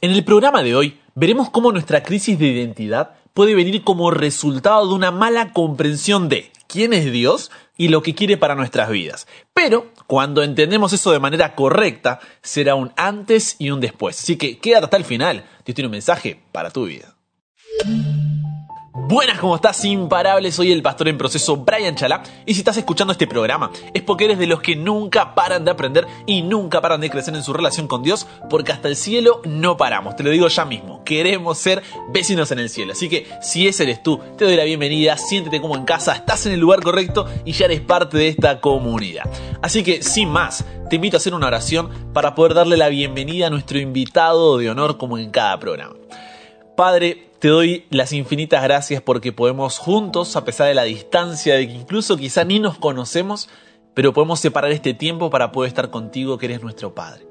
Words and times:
En 0.00 0.12
el 0.12 0.22
programa 0.22 0.62
de 0.62 0.76
hoy 0.76 1.00
veremos 1.16 1.50
cómo 1.50 1.72
nuestra 1.72 2.04
crisis 2.04 2.38
de 2.38 2.46
identidad 2.46 3.16
puede 3.34 3.56
venir 3.56 3.82
como 3.82 4.12
resultado 4.12 4.86
de 4.86 4.94
una 4.94 5.10
mala 5.10 5.52
comprensión 5.52 6.28
de 6.28 6.52
quién 6.68 6.92
es 6.92 7.10
Dios 7.10 7.50
y 7.76 7.88
lo 7.88 8.00
que 8.00 8.14
quiere 8.14 8.36
para 8.36 8.54
nuestras 8.54 8.90
vidas. 8.90 9.26
Pero 9.52 9.90
cuando 10.06 10.44
entendemos 10.44 10.92
eso 10.92 11.10
de 11.10 11.18
manera 11.18 11.56
correcta, 11.56 12.20
será 12.42 12.76
un 12.76 12.92
antes 12.94 13.56
y 13.58 13.70
un 13.70 13.80
después. 13.80 14.20
Así 14.20 14.36
que 14.36 14.58
quédate 14.58 14.84
hasta 14.84 14.96
el 14.98 15.04
final, 15.04 15.44
Dios 15.64 15.74
tiene 15.74 15.88
un 15.88 15.92
mensaje 15.92 16.42
para 16.52 16.70
tu 16.70 16.84
vida. 16.84 17.16
Buenas, 19.08 19.38
¿cómo 19.38 19.56
estás? 19.56 19.82
Imparable, 19.86 20.52
soy 20.52 20.70
el 20.70 20.82
pastor 20.82 21.08
en 21.08 21.16
proceso 21.16 21.56
Brian 21.56 21.94
Chala 21.94 22.22
y 22.44 22.52
si 22.52 22.60
estás 22.60 22.76
escuchando 22.76 23.12
este 23.12 23.26
programa 23.26 23.70
es 23.94 24.02
porque 24.02 24.26
eres 24.26 24.38
de 24.38 24.46
los 24.46 24.60
que 24.60 24.76
nunca 24.76 25.34
paran 25.34 25.64
de 25.64 25.70
aprender 25.70 26.06
y 26.26 26.42
nunca 26.42 26.82
paran 26.82 27.00
de 27.00 27.08
crecer 27.08 27.34
en 27.34 27.42
su 27.42 27.54
relación 27.54 27.88
con 27.88 28.02
Dios 28.02 28.26
porque 28.50 28.70
hasta 28.70 28.86
el 28.86 28.96
cielo 28.96 29.40
no 29.46 29.78
paramos, 29.78 30.14
te 30.14 30.24
lo 30.24 30.28
digo 30.28 30.48
ya 30.48 30.66
mismo, 30.66 31.02
queremos 31.04 31.56
ser 31.56 31.82
vecinos 32.10 32.50
en 32.52 32.58
el 32.58 32.68
cielo, 32.68 32.92
así 32.92 33.08
que 33.08 33.26
si 33.40 33.66
ese 33.66 33.84
eres 33.84 34.02
tú, 34.02 34.20
te 34.36 34.44
doy 34.44 34.56
la 34.56 34.64
bienvenida, 34.64 35.16
siéntete 35.16 35.62
como 35.62 35.74
en 35.74 35.86
casa, 35.86 36.12
estás 36.12 36.44
en 36.44 36.52
el 36.52 36.60
lugar 36.60 36.82
correcto 36.82 37.24
y 37.46 37.52
ya 37.52 37.64
eres 37.64 37.80
parte 37.80 38.18
de 38.18 38.28
esta 38.28 38.60
comunidad. 38.60 39.24
Así 39.62 39.82
que 39.82 40.02
sin 40.02 40.28
más, 40.28 40.66
te 40.90 40.96
invito 40.96 41.16
a 41.16 41.20
hacer 41.20 41.32
una 41.32 41.46
oración 41.46 42.12
para 42.12 42.34
poder 42.34 42.52
darle 42.52 42.76
la 42.76 42.90
bienvenida 42.90 43.46
a 43.46 43.50
nuestro 43.50 43.78
invitado 43.78 44.58
de 44.58 44.68
honor 44.68 44.98
como 44.98 45.16
en 45.16 45.30
cada 45.30 45.58
programa. 45.58 45.94
Padre, 46.76 47.27
te 47.38 47.48
doy 47.48 47.86
las 47.90 48.12
infinitas 48.12 48.62
gracias 48.62 49.00
porque 49.00 49.32
podemos 49.32 49.78
juntos, 49.78 50.34
a 50.36 50.44
pesar 50.44 50.66
de 50.66 50.74
la 50.74 50.84
distancia, 50.84 51.54
de 51.54 51.68
que 51.68 51.74
incluso 51.74 52.16
quizá 52.16 52.44
ni 52.44 52.58
nos 52.58 52.78
conocemos, 52.78 53.48
pero 53.94 54.12
podemos 54.12 54.40
separar 54.40 54.72
este 54.72 54.94
tiempo 54.94 55.30
para 55.30 55.52
poder 55.52 55.68
estar 55.68 55.90
contigo, 55.90 56.38
que 56.38 56.46
eres 56.46 56.62
nuestro 56.62 56.94
Padre. 56.94 57.26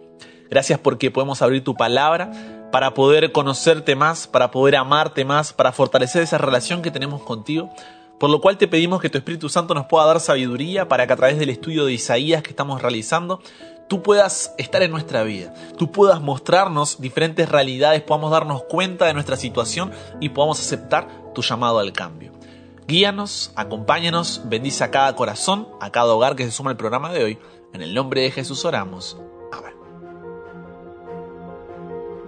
Gracias 0.50 0.80
porque 0.80 1.12
podemos 1.12 1.42
abrir 1.42 1.64
tu 1.64 1.76
palabra 1.76 2.32
para 2.72 2.94
poder 2.94 3.32
conocerte 3.34 3.96
más, 3.96 4.28
para 4.28 4.50
poder 4.52 4.78
amarte 4.78 5.26
más, 5.26 5.52
para 5.52 5.74
fortalecer 5.74 6.22
esa 6.22 6.38
relación 6.38 6.82
que 6.82 6.92
tenemos 6.92 7.22
contigo. 7.24 7.70
Por 8.18 8.30
lo 8.30 8.42
cual 8.42 8.58
te 8.58 8.68
pedimos 8.68 9.02
que 9.02 9.10
tu 9.10 9.18
Espíritu 9.18 9.50
Santo 9.50 9.74
nos 9.74 9.86
pueda 9.88 10.06
dar 10.06 10.20
sabiduría 10.20 10.88
para 10.88 11.06
que 11.06 11.14
a 11.14 11.16
través 11.18 11.38
del 11.38 11.50
estudio 11.50 11.86
de 11.86 11.94
Isaías 11.94 12.42
que 12.42 12.50
estamos 12.50 12.82
realizando 12.82 13.42
tú 13.88 14.04
puedas 14.04 14.54
estar 14.58 14.84
en 14.84 14.92
nuestra 14.92 15.24
vida, 15.24 15.54
tú 15.78 15.92
puedas 15.92 16.22
mostrarnos 16.22 17.00
diferentes 17.02 17.50
realidades, 17.50 18.02
podamos 18.02 18.32
darnos 18.32 18.64
cuenta 18.64 19.06
de 19.06 19.14
nuestra 19.14 19.38
situación 19.38 19.92
y 20.20 20.30
podamos 20.30 20.60
aceptar 20.60 21.08
tu 21.34 21.42
llamado 21.42 21.80
al 21.80 21.94
cambio. 21.94 22.32
Guíanos, 22.88 23.52
acompáñanos, 23.56 24.44
bendice 24.46 24.84
a 24.84 24.92
cada 24.92 25.14
corazón, 25.16 25.68
a 25.82 25.92
cada 25.92 26.14
hogar 26.14 26.36
que 26.36 26.46
se 26.46 26.52
suma 26.52 26.72
al 26.72 26.78
programa 26.78 27.12
de 27.12 27.24
hoy. 27.24 27.40
En 27.74 27.82
el 27.82 27.94
nombre 27.94 28.22
de 28.22 28.32
Jesús 28.32 28.64
oramos. 28.64 29.18
Amén. 29.52 29.74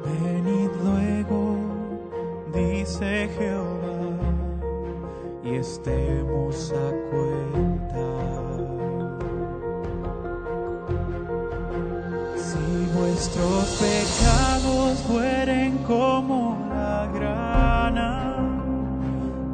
Venid 0.03 0.69
luego, 0.83 1.57
dice 2.53 3.29
Jehová, 3.37 4.19
y 5.45 5.55
estemos 5.55 6.73
a 6.73 7.09
cuenta. 7.09 7.68
Vuestros 13.09 13.65
pecados 13.79 14.99
fueren 15.07 15.79
como 15.79 16.57
la 16.69 17.09
grana, 17.11 18.35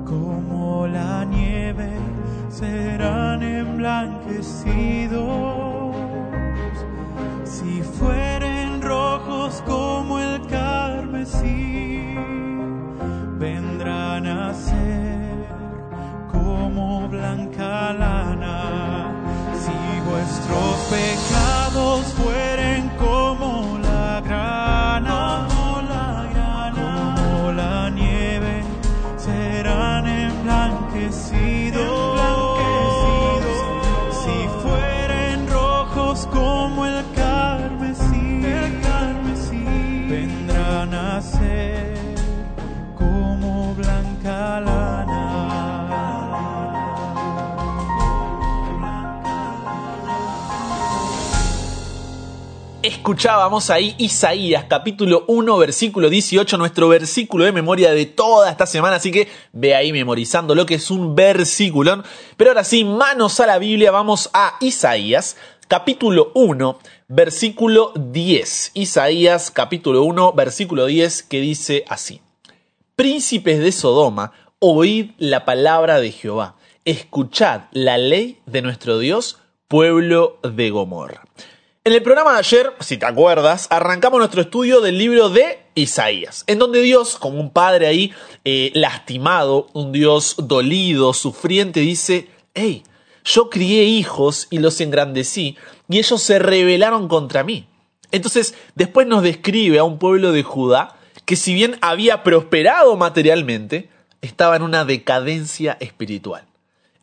como 0.04 0.86
la 0.88 1.24
nieve, 1.26 1.92
serán 2.50 3.42
emblanquecidos. 3.44 5.96
Si 7.46 7.82
fueren 7.82 8.82
rojos 8.82 9.64
como 9.66 10.20
el 10.20 10.46
carmesí, 10.48 12.14
vendrán 13.40 14.28
a 14.28 14.54
ser 14.54 15.48
como 16.32 17.08
blanca 17.08 17.94
lana. 17.94 19.14
Si 19.54 19.72
vuestros 20.10 20.76
pecados 20.90 21.45
Escuchábamos 53.06 53.70
ahí 53.70 53.94
Isaías 54.00 54.66
capítulo 54.68 55.26
1 55.28 55.58
versículo 55.60 56.10
18, 56.10 56.58
nuestro 56.58 56.90
versículo 56.90 57.46
de 57.46 57.52
memoria 57.52 57.92
de 57.92 58.08
toda 58.08 58.50
esta 58.50 58.66
semana, 58.66 58.96
así 58.96 59.12
que 59.12 59.28
ve 59.54 59.76
ahí 59.76 59.94
memorizando 59.94 60.56
lo 60.56 60.66
que 60.66 60.74
es 60.74 60.90
un 60.90 61.14
versículo. 61.14 62.02
Pero 62.36 62.50
ahora 62.50 62.64
sí, 62.64 62.84
manos 62.84 63.40
a 63.40 63.46
la 63.46 63.60
Biblia, 63.60 63.92
vamos 63.92 64.32
a 64.34 64.56
Isaías 64.60 65.38
capítulo 65.68 66.32
1 66.34 66.80
versículo 67.08 67.94
10. 67.96 68.72
Isaías 68.74 69.52
capítulo 69.52 70.02
1 70.02 70.34
versículo 70.34 70.88
10 70.88 71.22
que 71.22 71.42
dice 71.42 71.86
así. 71.88 72.22
Príncipes 72.96 73.60
de 73.60 73.72
Sodoma, 73.72 74.32
oíd 74.58 75.12
la 75.20 75.46
palabra 75.46 76.00
de 76.00 76.12
Jehová, 76.12 76.56
escuchad 76.86 77.66
la 77.72 78.00
ley 78.00 78.40
de 78.48 78.64
nuestro 78.64 78.98
Dios, 78.98 79.38
pueblo 79.68 80.40
de 80.42 80.72
Gomorra. 80.72 81.22
En 81.88 81.94
el 81.94 82.02
programa 82.02 82.32
de 82.32 82.40
ayer, 82.40 82.74
si 82.80 82.98
te 82.98 83.06
acuerdas, 83.06 83.68
arrancamos 83.70 84.18
nuestro 84.18 84.42
estudio 84.42 84.82
del 84.82 84.98
libro 84.98 85.30
de 85.30 85.60
Isaías, 85.76 86.44
en 86.48 86.58
donde 86.58 86.82
Dios, 86.82 87.16
como 87.16 87.40
un 87.40 87.52
padre 87.52 87.86
ahí 87.86 88.12
eh, 88.44 88.72
lastimado, 88.74 89.68
un 89.74 89.92
Dios 89.92 90.34
dolido, 90.40 91.14
sufriente, 91.14 91.82
dice, 91.82 92.28
hey, 92.56 92.82
yo 93.24 93.52
crié 93.52 93.84
hijos 93.84 94.48
y 94.50 94.58
los 94.58 94.82
engrandecí, 94.82 95.58
y 95.88 96.00
ellos 96.00 96.24
se 96.24 96.40
rebelaron 96.40 97.08
contra 97.08 97.44
mí. 97.44 97.68
Entonces, 98.12 98.56
después 98.74 99.06
nos 99.06 99.22
describe 99.22 99.78
a 99.78 99.84
un 99.84 100.00
pueblo 100.00 100.32
de 100.32 100.42
Judá 100.42 100.98
que 101.26 101.36
si 101.36 101.54
bien 101.54 101.78
había 101.82 102.24
prosperado 102.24 102.98
materialmente, 102.98 103.90
estaba 104.22 104.56
en 104.56 104.64
una 104.64 104.86
decadencia 104.86 105.78
espiritual. 105.80 106.48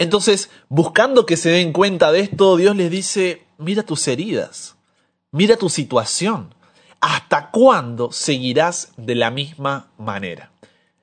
Entonces, 0.03 0.51
buscando 0.69 1.27
que 1.27 1.37
se 1.37 1.51
den 1.51 1.73
cuenta 1.73 2.11
de 2.11 2.21
esto, 2.21 2.57
Dios 2.57 2.75
les 2.75 2.91
dice, 2.91 3.45
mira 3.57 3.85
tus 3.85 4.09
heridas, 4.09 4.75
mira 5.31 5.57
tu 5.57 5.69
situación. 5.69 6.55
¿Hasta 7.01 7.51
cuándo 7.51 8.11
seguirás 8.11 8.93
de 8.97 9.15
la 9.15 9.31
misma 9.31 9.91
manera? 9.99 10.51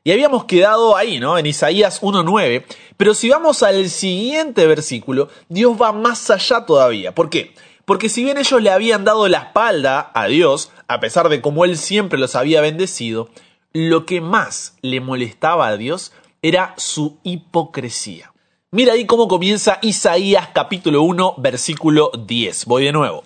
Y 0.04 0.12
habíamos 0.12 0.46
quedado 0.46 0.98
ahí, 0.98 1.20
¿no? 1.20 1.38
En 1.38 1.46
Isaías 1.46 2.02
1.9. 2.02 2.66
Pero 2.98 3.14
si 3.14 3.30
vamos 3.30 3.64
al 3.64 3.90
siguiente 3.90 4.68
versículo, 4.68 5.30
Dios 5.48 5.81
va 5.81 5.94
más 5.94 6.30
allá 6.30 6.66
todavía. 6.66 7.16
¿Por 7.16 7.30
qué? 7.30 7.54
Porque 7.86 8.10
si 8.10 8.24
bien 8.24 8.38
ellos 8.38 8.62
le 8.62 8.70
habían 8.70 9.06
dado 9.06 9.30
la 9.30 9.40
espalda 9.40 10.12
a 10.14 10.28
Dios, 10.28 10.72
a 10.90 11.00
pesar 11.00 11.30
de 11.30 11.42
cómo 11.42 11.64
Él 11.64 11.78
siempre 11.78 12.20
los 12.20 12.36
había 12.36 12.60
bendecido, 12.60 13.30
lo 13.72 14.06
que 14.06 14.20
más 14.20 14.76
le 14.81 15.00
molestaba 15.00 15.68
a 15.68 15.78
Dios 15.78 16.12
era 16.42 16.74
su 16.78 17.20
hipocresía. 17.24 18.34
Mira 18.72 18.94
ahí 18.94 19.07
cómo 19.07 19.28
comienza 19.28 19.80
Isaías 19.81 20.50
capítulo 20.53 21.02
1 21.02 21.35
versículo 21.38 22.12
10. 22.16 22.66
Voy 22.66 22.84
de 22.84 22.91
nuevo. 22.91 23.24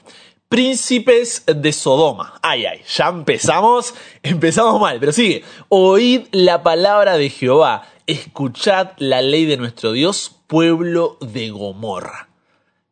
Príncipes 0.47 1.43
de 1.45 1.73
Sodoma. 1.73 2.39
Ay, 2.41 2.65
ay, 2.65 2.81
ya 2.87 3.09
empezamos. 3.09 3.93
Empezamos 4.23 4.79
mal, 4.79 5.01
pero 5.01 5.11
sigue. 5.11 5.43
Oíd 5.67 6.27
la 6.31 6.63
palabra 6.63 7.17
de 7.17 7.29
Jehová. 7.29 7.89
Escuchad 8.07 8.91
la 8.99 9.21
ley 9.21 9.43
de 9.43 9.57
nuestro 9.57 9.91
Dios, 9.91 10.33
pueblo 10.47 11.17
de 11.19 11.49
Gomorra. 11.49 12.29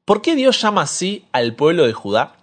¿Por 0.04 0.22
qué 0.22 0.36
Dios 0.36 0.62
llama 0.62 0.82
así 0.82 1.24
al 1.32 1.56
pueblo 1.56 1.88
de 1.88 1.94
Judá? 1.94 2.36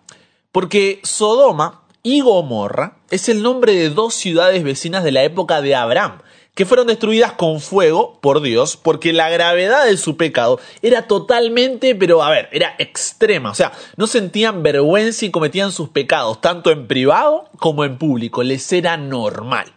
Porque 0.53 1.01
Sodoma 1.03 1.83
y 2.03 2.23
Gomorra 2.23 2.97
es 3.11 3.29
el 3.29 3.43
nombre 3.43 3.75
de 3.75 3.91
dos 3.91 4.15
ciudades 4.15 4.65
vecinas 4.65 5.05
de 5.05 5.13
la 5.13 5.23
época 5.23 5.61
de 5.61 5.75
Abraham 5.75 6.23
que 6.55 6.67
fueron 6.67 6.89
destruidas 6.89 7.33
con 7.33 7.61
fuego 7.61 8.19
por 8.21 8.43
Dios, 8.43 8.77
porque 8.77 9.13
la 9.13 9.31
gravedad 9.31 9.87
de 9.87 9.97
su 9.97 10.17
pecado 10.17 10.59
era 10.83 11.07
totalmente, 11.07 11.95
pero 11.95 12.23
a 12.23 12.31
ver, 12.31 12.49
era 12.53 12.75
extrema, 12.79 13.53
o 13.53 13.55
sea, 13.55 13.73
no 13.97 14.07
sentían 14.07 14.63
vergüenza 14.63 15.25
y 15.25 15.31
cometían 15.31 15.71
sus 15.71 15.91
pecados, 15.91 16.41
tanto 16.41 16.71
en 16.71 16.89
privado 16.89 17.49
como 17.59 17.85
en 17.85 17.97
público, 17.99 18.43
les 18.43 18.73
era 18.73 18.97
normal. 18.97 19.73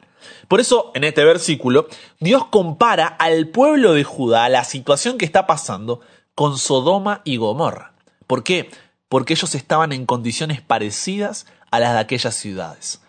Por 0.48 0.60
eso, 0.60 0.92
en 0.96 1.04
este 1.04 1.24
versículo, 1.24 1.88
Dios 2.20 2.46
compara 2.48 3.08
al 3.08 3.48
pueblo 3.48 3.94
de 3.94 4.04
Judá, 4.04 4.50
la 4.50 4.64
situación 4.64 5.18
que 5.18 5.26
está 5.26 5.48
pasando, 5.48 6.02
con 6.36 6.58
Sodoma 6.58 7.22
y 7.24 7.38
Gomorra. 7.38 7.94
¿Por 8.28 8.44
qué? 8.44 8.70
Porque 9.08 9.34
ellos 9.34 9.56
estaban 9.56 9.92
en 9.92 10.06
condiciones 10.06 10.62
parecidas 10.62 11.46
a 11.70 11.80
las 11.80 11.94
de 11.94 12.00
aquellas 12.00 12.36
ciudades. 12.36 13.02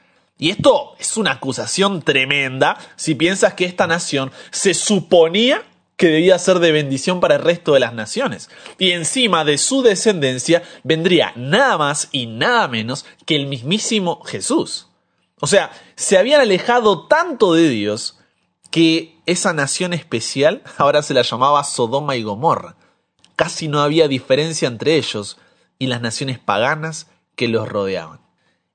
Y 0.42 0.50
esto 0.50 0.96
es 0.98 1.16
una 1.16 1.30
acusación 1.30 2.02
tremenda 2.02 2.76
si 2.96 3.14
piensas 3.14 3.54
que 3.54 3.64
esta 3.64 3.86
nación 3.86 4.32
se 4.50 4.74
suponía 4.74 5.62
que 5.96 6.08
debía 6.08 6.36
ser 6.40 6.58
de 6.58 6.72
bendición 6.72 7.20
para 7.20 7.36
el 7.36 7.42
resto 7.42 7.74
de 7.74 7.78
las 7.78 7.94
naciones. 7.94 8.50
Y 8.76 8.90
encima 8.90 9.44
de 9.44 9.56
su 9.56 9.82
descendencia 9.82 10.64
vendría 10.82 11.32
nada 11.36 11.78
más 11.78 12.08
y 12.10 12.26
nada 12.26 12.66
menos 12.66 13.06
que 13.24 13.36
el 13.36 13.46
mismísimo 13.46 14.20
Jesús. 14.24 14.88
O 15.38 15.46
sea, 15.46 15.70
se 15.94 16.18
habían 16.18 16.40
alejado 16.40 17.06
tanto 17.06 17.54
de 17.54 17.68
Dios 17.68 18.18
que 18.72 19.20
esa 19.26 19.52
nación 19.52 19.92
especial 19.92 20.64
ahora 20.76 21.02
se 21.04 21.14
la 21.14 21.22
llamaba 21.22 21.62
Sodoma 21.62 22.16
y 22.16 22.24
Gomorra. 22.24 22.74
Casi 23.36 23.68
no 23.68 23.80
había 23.80 24.08
diferencia 24.08 24.66
entre 24.66 24.96
ellos 24.96 25.38
y 25.78 25.86
las 25.86 26.00
naciones 26.00 26.40
paganas 26.40 27.06
que 27.36 27.46
los 27.46 27.68
rodeaban. 27.68 28.21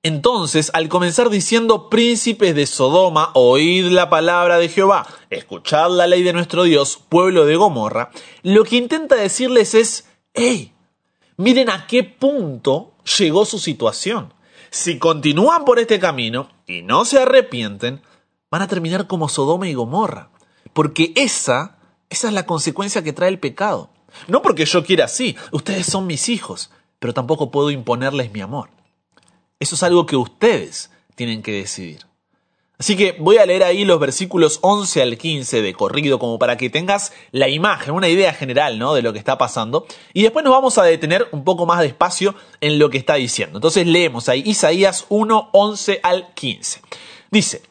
Entonces, 0.07 0.71
al 0.74 0.88
comenzar 0.88 1.30
diciendo, 1.30 1.89
príncipes 1.89 2.56
de 2.56 2.65
Sodoma, 2.65 3.31
oíd 3.33 3.88
la 3.88 4.09
palabra 4.09 4.57
de 4.57 4.69
Jehová, 4.69 5.06
escuchad 5.30 5.92
la 5.92 6.07
ley 6.07 6.24
de 6.24 6.31
nuestro 6.31 6.63
Dios, 6.63 6.98
pueblo 7.09 7.45
de 7.45 7.57
Gomorra, 7.57 8.12
lo 8.42 8.63
que 8.63 8.77
intenta 8.77 9.15
decirles 9.15 9.74
es, 9.74 10.07
hey, 10.33 10.74
miren 11.36 11.69
a 11.69 11.88
qué 11.88 12.06
punto 12.06 12.94
llegó 13.18 13.44
su 13.44 13.59
situación. 13.59 14.33
Si 14.69 14.98
continúan 14.98 15.65
por 15.65 15.77
este 15.77 16.00
camino 16.00 16.48
y 16.65 16.83
no 16.83 17.04
se 17.04 17.19
arrepienten, 17.19 18.01
van 18.50 18.62
a 18.62 18.69
terminar 18.69 19.07
como 19.07 19.27
Sodoma 19.27 19.68
y 19.68 19.74
Gomorra. 19.74 20.30
Porque 20.71 21.12
esa, 21.18 21.80
esa 22.09 22.30
es 22.30 22.33
la 22.33 22.45
consecuencia 22.45 23.04
que 23.04 23.12
trae 23.12 23.27
el 23.27 23.39
pecado. 23.39 23.89
No 24.30 24.42
porque 24.42 24.63
yo 24.63 24.86
quiera 24.86 25.04
así, 25.04 25.36
ustedes 25.51 25.86
son 25.86 26.07
mis 26.07 26.30
hijos, 26.30 26.71
pero 26.98 27.13
tampoco 27.13 27.51
puedo 27.51 27.71
imponerles 27.71 28.31
mi 28.31 28.39
amor. 28.39 28.76
Eso 29.59 29.75
es 29.75 29.83
algo 29.83 30.06
que 30.06 30.15
ustedes 30.15 30.92
tienen 31.15 31.42
que 31.42 31.51
decidir. 31.51 32.07
Así 32.80 32.95
que 32.95 33.15
voy 33.18 33.38
a 33.38 33.45
leer 33.48 33.63
ahí 33.63 33.86
los 33.86 34.00
versículos 34.00 34.59
11 34.62 35.01
al 35.01 35.18
15 35.18 35.63
de 35.63 35.74
corrido 35.74 36.19
como 36.19 36.38
para 36.38 36.57
que 36.57 36.69
tengas 36.69 37.12
la 37.31 37.50
imagen, 37.50 37.95
una 37.95 38.07
idea 38.07 38.33
general 38.33 38.77
¿no? 38.77 38.94
de 38.94 39.01
lo 39.01 39.13
que 39.13 39.19
está 39.19 39.36
pasando. 39.39 39.88
Y 40.13 40.21
después 40.21 40.45
nos 40.45 40.54
vamos 40.54 40.77
a 40.77 40.83
detener 40.83 41.27
un 41.31 41.44
poco 41.44 41.65
más 41.65 41.80
despacio 41.81 42.36
en 42.62 42.77
lo 42.77 42.92
que 42.92 43.00
está 43.00 43.15
diciendo. 43.15 43.57
Entonces 43.57 43.88
leemos 43.88 44.30
ahí 44.30 44.44
Isaías 44.45 45.07
1, 45.09 45.50
11 45.54 46.01
al 46.04 46.33
15. 46.36 46.81
Dice, 47.31 47.63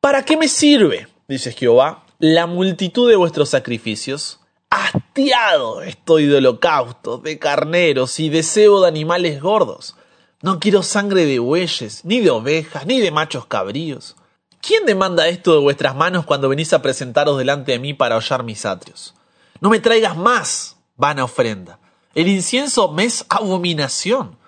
¿para 0.00 0.24
qué 0.24 0.36
me 0.36 0.46
sirve, 0.46 1.08
dice 1.26 1.50
Jehová, 1.50 2.06
la 2.20 2.46
multitud 2.46 3.08
de 3.10 3.16
vuestros 3.16 3.48
sacrificios? 3.48 4.38
Hastiado 4.70 5.82
estoy 5.82 6.26
de 6.26 6.36
holocaustos, 6.36 7.20
de 7.24 7.40
carneros 7.40 8.20
y 8.20 8.28
deseo 8.28 8.80
de 8.82 8.88
animales 8.88 9.40
gordos 9.40 9.96
no 10.42 10.60
quiero 10.60 10.82
sangre 10.82 11.24
de 11.24 11.38
bueyes, 11.38 12.04
ni 12.04 12.20
de 12.20 12.30
ovejas, 12.30 12.86
ni 12.86 13.00
de 13.00 13.10
machos 13.10 13.46
cabríos. 13.46 14.16
¿Quién 14.60 14.84
demanda 14.84 15.28
esto 15.28 15.54
de 15.54 15.60
vuestras 15.60 15.94
manos 15.94 16.26
cuando 16.26 16.48
venís 16.48 16.72
a 16.72 16.82
presentaros 16.82 17.38
delante 17.38 17.72
de 17.72 17.78
mí 17.78 17.94
para 17.94 18.16
hollar 18.16 18.42
mis 18.42 18.66
atrios? 18.66 19.14
No 19.60 19.70
me 19.70 19.80
traigas 19.80 20.16
más, 20.16 20.76
vana 20.96 21.24
ofrenda. 21.24 21.78
El 22.14 22.28
incienso 22.28 22.92
me 22.92 23.04
es 23.04 23.24
abominación. 23.28 24.38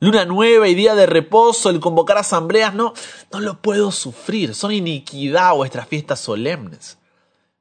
Luna 0.00 0.24
nueva 0.24 0.68
y 0.68 0.74
día 0.74 0.94
de 0.94 1.06
reposo, 1.06 1.70
el 1.70 1.80
convocar 1.80 2.18
asambleas, 2.18 2.74
no, 2.74 2.94
no 3.32 3.40
lo 3.40 3.60
puedo 3.60 3.90
sufrir. 3.90 4.54
Son 4.54 4.72
iniquidad 4.72 5.54
vuestras 5.54 5.88
fiestas 5.88 6.20
solemnes. 6.20 6.97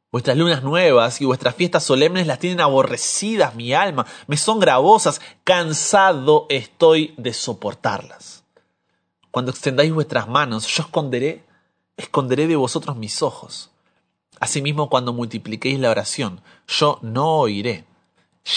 Vuestras 0.10 0.38
lunas 0.38 0.64
nuevas 0.64 1.20
y 1.20 1.26
vuestras 1.26 1.56
fiestas 1.56 1.84
solemnes 1.84 2.28
las 2.28 2.40
tienen 2.40 2.62
aborrecidas 2.62 3.56
mi 3.56 3.74
alma, 3.74 4.06
me 4.28 4.38
son 4.38 4.60
gravosas, 4.60 5.20
cansado 5.44 6.46
estoy 6.50 7.14
de 7.18 7.34
soportarlas. 7.34 8.46
Cuando 9.32 9.52
extendáis 9.52 9.94
vuestras 9.94 10.28
manos, 10.30 10.66
yo 10.68 10.84
esconderé, 10.84 11.44
esconderé 11.98 12.48
de 12.48 12.56
vosotros 12.56 12.96
mis 12.96 13.22
ojos. 13.22 13.70
Asimismo, 14.40 14.90
cuando 14.90 15.14
multipliquéis 15.14 15.80
la 15.80 15.92
oración, 15.92 16.42
yo 16.68 17.00
no 17.02 17.40
oiré. 17.40 17.84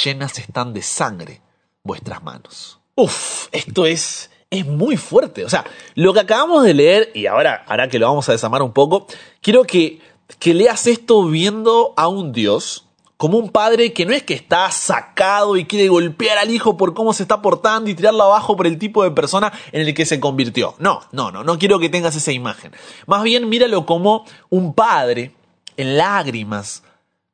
Llenas 0.05 0.39
están 0.39 0.73
de 0.73 0.83
sangre 0.83 1.41
vuestras 1.83 2.23
manos. 2.23 2.79
Uf, 2.95 3.49
esto 3.51 3.87
es, 3.87 4.31
es 4.51 4.67
muy 4.67 4.97
fuerte. 4.97 5.45
O 5.45 5.49
sea, 5.49 5.65
lo 5.97 6.13
que 6.13 6.21
acabamos 6.21 6.63
de 6.65 6.75
leer, 6.75 7.11
y 7.15 7.27
ahora, 7.27 7.65
ahora 7.67 7.89
que 7.89 7.99
lo 7.99 8.07
vamos 8.07 8.29
a 8.29 8.33
desamar 8.33 8.63
un 8.63 8.73
poco, 8.73 9.07
quiero 9.41 9.65
que 9.65 10.01
que 10.39 10.55
leas 10.55 10.87
esto 10.87 11.25
viendo 11.25 11.95
a 11.97 12.09
un 12.09 12.33
Dios 12.33 12.87
como 13.21 13.37
un 13.37 13.51
padre 13.51 13.93
que 13.93 14.07
no 14.07 14.15
es 14.15 14.23
que 14.23 14.33
está 14.33 14.71
sacado 14.71 15.59
y 15.59 15.67
quiere 15.67 15.89
golpear 15.89 16.39
al 16.39 16.51
hijo 16.51 16.79
por 16.79 16.95
cómo 16.95 17.13
se 17.13 17.23
está 17.23 17.43
portando 17.43 17.91
y 17.91 17.95
tirarlo 17.95 18.23
abajo 18.23 18.57
por 18.57 18.67
el 18.67 18.79
tipo 18.79 19.05
de 19.05 19.11
persona 19.11 19.53
en 19.73 19.83
el 19.83 19.93
que 19.93 20.07
se 20.07 20.21
convirtió. 20.21 20.75
No, 20.79 21.03
no, 21.13 21.31
no, 21.31 21.45
no 21.45 21.59
quiero 21.59 21.79
que 21.79 21.91
tengas 21.91 22.17
esa 22.17 22.33
imagen. 22.33 22.73
Más 23.07 23.23
bien 23.23 23.51
míralo 23.51 23.85
como 23.85 24.25
un 24.49 24.73
padre 24.73 25.35
en 25.77 25.99
lágrimas, 25.99 26.83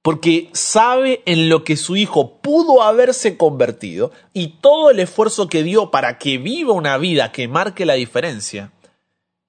porque 0.02 0.50
sabe 0.54 1.22
en 1.24 1.48
lo 1.48 1.62
que 1.62 1.76
su 1.76 1.94
hijo 1.94 2.38
pudo 2.38 2.82
haberse 2.82 3.36
convertido 3.36 4.10
y 4.32 4.58
todo 4.60 4.90
el 4.90 4.98
esfuerzo 4.98 5.48
que 5.48 5.62
dio 5.62 5.92
para 5.92 6.18
que 6.18 6.38
viva 6.38 6.72
una 6.72 6.98
vida 6.98 7.30
que 7.30 7.46
marque 7.46 7.86
la 7.86 7.94
diferencia, 7.94 8.72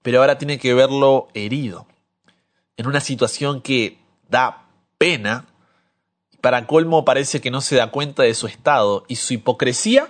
pero 0.04 0.20
ahora 0.20 0.38
tiene 0.38 0.60
que 0.60 0.76
verlo 0.76 1.30
herido 1.34 1.88
en 2.78 2.88
una 2.88 3.00
situación 3.00 3.62
que 3.62 4.00
da 4.30 4.68
pena, 4.98 5.46
para 6.42 6.68
colmo 6.68 7.04
parece 7.04 7.42
que 7.42 7.52
no 7.52 7.62
se 7.62 7.76
da 7.76 7.92
cuenta 7.92 8.24
de 8.24 8.36
su 8.36 8.48
estado 8.48 9.04
y 9.08 9.18
su 9.18 9.34
hipocresía 9.34 10.10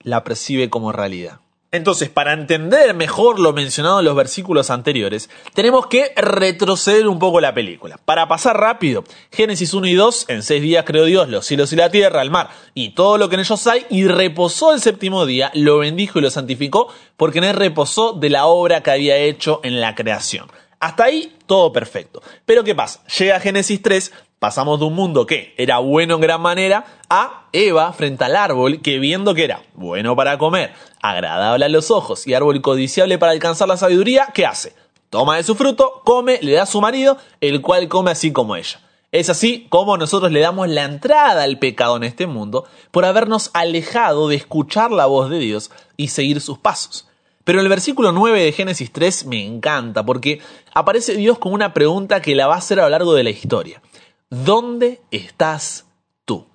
la 0.00 0.24
percibe 0.24 0.68
como 0.68 0.92
realidad. 0.92 1.40
Entonces, 1.72 2.08
para 2.08 2.32
entender 2.32 2.94
mejor 2.94 3.38
lo 3.38 3.52
mencionado 3.52 4.00
en 4.00 4.04
los 4.04 4.16
versículos 4.16 4.70
anteriores, 4.70 5.30
tenemos 5.54 5.86
que 5.86 6.12
retroceder 6.16 7.06
un 7.06 7.20
poco 7.20 7.40
la 7.40 7.54
película. 7.54 7.96
Para 8.04 8.26
pasar 8.26 8.58
rápido, 8.58 9.04
Génesis 9.30 9.72
1 9.72 9.86
y 9.86 9.94
2, 9.94 10.30
en 10.30 10.42
seis 10.42 10.62
días 10.62 10.84
creó 10.84 11.04
Dios 11.04 11.28
los 11.28 11.46
cielos 11.46 11.72
y 11.72 11.76
la 11.76 11.88
tierra, 11.88 12.22
el 12.22 12.30
mar 12.32 12.50
y 12.74 12.90
todo 12.94 13.18
lo 13.18 13.28
que 13.28 13.36
en 13.36 13.42
ellos 13.42 13.64
hay, 13.68 13.86
y 13.88 14.08
reposó 14.08 14.72
el 14.72 14.80
séptimo 14.80 15.26
día, 15.26 15.52
lo 15.54 15.78
bendijo 15.78 16.18
y 16.18 16.22
lo 16.22 16.30
santificó, 16.30 16.92
porque 17.16 17.38
en 17.38 17.44
él 17.44 17.54
reposó 17.54 18.14
de 18.14 18.30
la 18.30 18.46
obra 18.46 18.82
que 18.82 18.90
había 18.90 19.16
hecho 19.18 19.60
en 19.62 19.80
la 19.80 19.94
creación. 19.94 20.48
Hasta 20.80 21.04
ahí 21.04 21.36
todo 21.46 21.72
perfecto. 21.72 22.22
Pero 22.46 22.64
¿qué 22.64 22.74
pasa? 22.74 23.04
Llega 23.18 23.38
Génesis 23.38 23.82
3, 23.82 24.12
pasamos 24.38 24.80
de 24.80 24.86
un 24.86 24.94
mundo 24.94 25.26
que 25.26 25.54
era 25.58 25.78
bueno 25.78 26.14
en 26.14 26.22
gran 26.22 26.40
manera 26.40 27.02
a 27.10 27.48
Eva 27.52 27.92
frente 27.92 28.24
al 28.24 28.34
árbol 28.34 28.80
que 28.80 28.98
viendo 28.98 29.34
que 29.34 29.44
era 29.44 29.62
bueno 29.74 30.16
para 30.16 30.38
comer, 30.38 30.72
agradable 31.02 31.66
a 31.66 31.68
los 31.68 31.90
ojos 31.90 32.26
y 32.26 32.32
árbol 32.32 32.62
codiciable 32.62 33.18
para 33.18 33.32
alcanzar 33.32 33.68
la 33.68 33.76
sabiduría, 33.76 34.28
¿qué 34.32 34.46
hace? 34.46 34.74
Toma 35.10 35.36
de 35.36 35.42
su 35.42 35.54
fruto, 35.54 36.00
come, 36.02 36.38
le 36.40 36.52
da 36.52 36.62
a 36.62 36.66
su 36.66 36.80
marido, 36.80 37.18
el 37.42 37.60
cual 37.60 37.88
come 37.88 38.12
así 38.12 38.32
como 38.32 38.56
ella. 38.56 38.80
Es 39.12 39.28
así 39.28 39.66
como 39.68 39.98
nosotros 39.98 40.32
le 40.32 40.40
damos 40.40 40.68
la 40.68 40.84
entrada 40.84 41.42
al 41.42 41.58
pecado 41.58 41.96
en 41.96 42.04
este 42.04 42.26
mundo 42.26 42.64
por 42.90 43.04
habernos 43.04 43.50
alejado 43.52 44.28
de 44.28 44.36
escuchar 44.36 44.92
la 44.92 45.06
voz 45.06 45.28
de 45.28 45.40
Dios 45.40 45.70
y 45.98 46.08
seguir 46.08 46.40
sus 46.40 46.58
pasos. 46.58 47.09
Pero 47.50 47.62
el 47.62 47.68
versículo 47.68 48.12
9 48.12 48.44
de 48.44 48.52
Génesis 48.52 48.92
3 48.92 49.26
me 49.26 49.44
encanta 49.44 50.06
porque 50.06 50.40
aparece 50.72 51.16
Dios 51.16 51.40
con 51.40 51.52
una 51.52 51.74
pregunta 51.74 52.22
que 52.22 52.36
la 52.36 52.46
va 52.46 52.54
a 52.54 52.58
hacer 52.58 52.78
a 52.78 52.84
lo 52.84 52.90
largo 52.90 53.12
de 53.12 53.24
la 53.24 53.30
historia. 53.30 53.82
¿Dónde 54.28 55.00
estás 55.10 55.86
tú? 56.24 56.46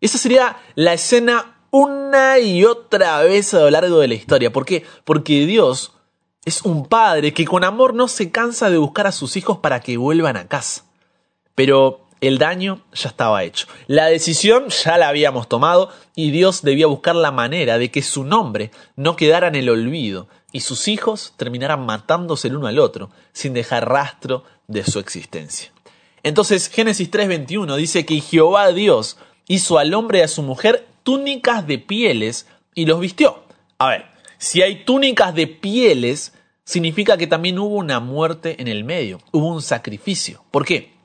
Esa 0.00 0.16
sería 0.16 0.56
la 0.76 0.92
escena 0.92 1.58
una 1.72 2.38
y 2.38 2.64
otra 2.64 3.20
vez 3.22 3.52
a 3.52 3.62
lo 3.62 3.70
largo 3.70 3.98
de 3.98 4.06
la 4.06 4.14
historia. 4.14 4.52
¿Por 4.52 4.64
qué? 4.64 4.84
Porque 5.02 5.44
Dios 5.44 5.94
es 6.44 6.62
un 6.62 6.86
padre 6.86 7.34
que 7.34 7.44
con 7.44 7.64
amor 7.64 7.92
no 7.92 8.06
se 8.06 8.30
cansa 8.30 8.70
de 8.70 8.78
buscar 8.78 9.08
a 9.08 9.12
sus 9.12 9.36
hijos 9.36 9.58
para 9.58 9.80
que 9.80 9.96
vuelvan 9.96 10.36
a 10.36 10.46
casa. 10.46 10.84
Pero 11.56 12.06
el 12.20 12.38
daño 12.38 12.82
ya 12.92 13.08
estaba 13.08 13.44
hecho. 13.44 13.66
La 13.86 14.06
decisión 14.06 14.68
ya 14.68 14.98
la 14.98 15.08
habíamos 15.08 15.48
tomado 15.48 15.90
y 16.14 16.30
Dios 16.30 16.62
debía 16.62 16.86
buscar 16.86 17.14
la 17.14 17.30
manera 17.30 17.78
de 17.78 17.90
que 17.90 18.02
su 18.02 18.24
nombre 18.24 18.70
no 18.96 19.16
quedara 19.16 19.48
en 19.48 19.54
el 19.54 19.68
olvido 19.68 20.28
y 20.52 20.60
sus 20.60 20.88
hijos 20.88 21.34
terminaran 21.36 21.84
matándose 21.84 22.48
el 22.48 22.56
uno 22.56 22.66
al 22.66 22.78
otro 22.78 23.10
sin 23.32 23.54
dejar 23.54 23.88
rastro 23.88 24.44
de 24.66 24.84
su 24.84 24.98
existencia. 24.98 25.72
Entonces 26.22 26.68
Génesis 26.68 27.10
3:21 27.10 27.76
dice 27.76 28.04
que 28.04 28.20
Jehová 28.20 28.72
Dios 28.72 29.18
hizo 29.46 29.78
al 29.78 29.94
hombre 29.94 30.18
y 30.18 30.22
a 30.22 30.28
su 30.28 30.42
mujer 30.42 30.86
túnicas 31.02 31.66
de 31.66 31.78
pieles 31.78 32.46
y 32.74 32.86
los 32.86 33.00
vistió. 33.00 33.44
A 33.78 33.88
ver, 33.88 34.06
si 34.38 34.62
hay 34.62 34.84
túnicas 34.84 35.34
de 35.34 35.46
pieles, 35.46 36.32
significa 36.64 37.16
que 37.16 37.26
también 37.26 37.58
hubo 37.58 37.76
una 37.76 38.00
muerte 38.00 38.56
en 38.60 38.68
el 38.68 38.84
medio, 38.84 39.20
hubo 39.32 39.48
un 39.48 39.62
sacrificio. 39.62 40.44
¿Por 40.50 40.64
qué? 40.64 40.97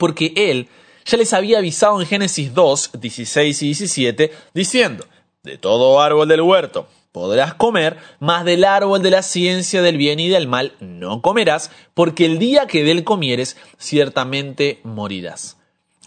Porque 0.00 0.32
él 0.34 0.66
ya 1.04 1.18
les 1.18 1.34
había 1.34 1.58
avisado 1.58 2.00
en 2.00 2.06
Génesis 2.06 2.54
2, 2.54 2.92
16 2.98 3.62
y 3.62 3.66
17, 3.66 4.32
diciendo, 4.54 5.04
de 5.42 5.58
todo 5.58 6.00
árbol 6.00 6.26
del 6.26 6.40
huerto 6.40 6.88
podrás 7.12 7.54
comer, 7.54 7.98
mas 8.20 8.44
del 8.44 8.64
árbol 8.64 9.02
de 9.02 9.10
la 9.10 9.22
ciencia 9.22 9.82
del 9.82 9.96
bien 9.96 10.20
y 10.20 10.28
del 10.28 10.46
mal 10.46 10.74
no 10.80 11.22
comerás, 11.22 11.70
porque 11.92 12.24
el 12.24 12.38
día 12.38 12.66
que 12.66 12.84
de 12.84 12.92
él 12.92 13.04
comieres, 13.04 13.56
ciertamente 13.78 14.80
morirás. 14.84 15.56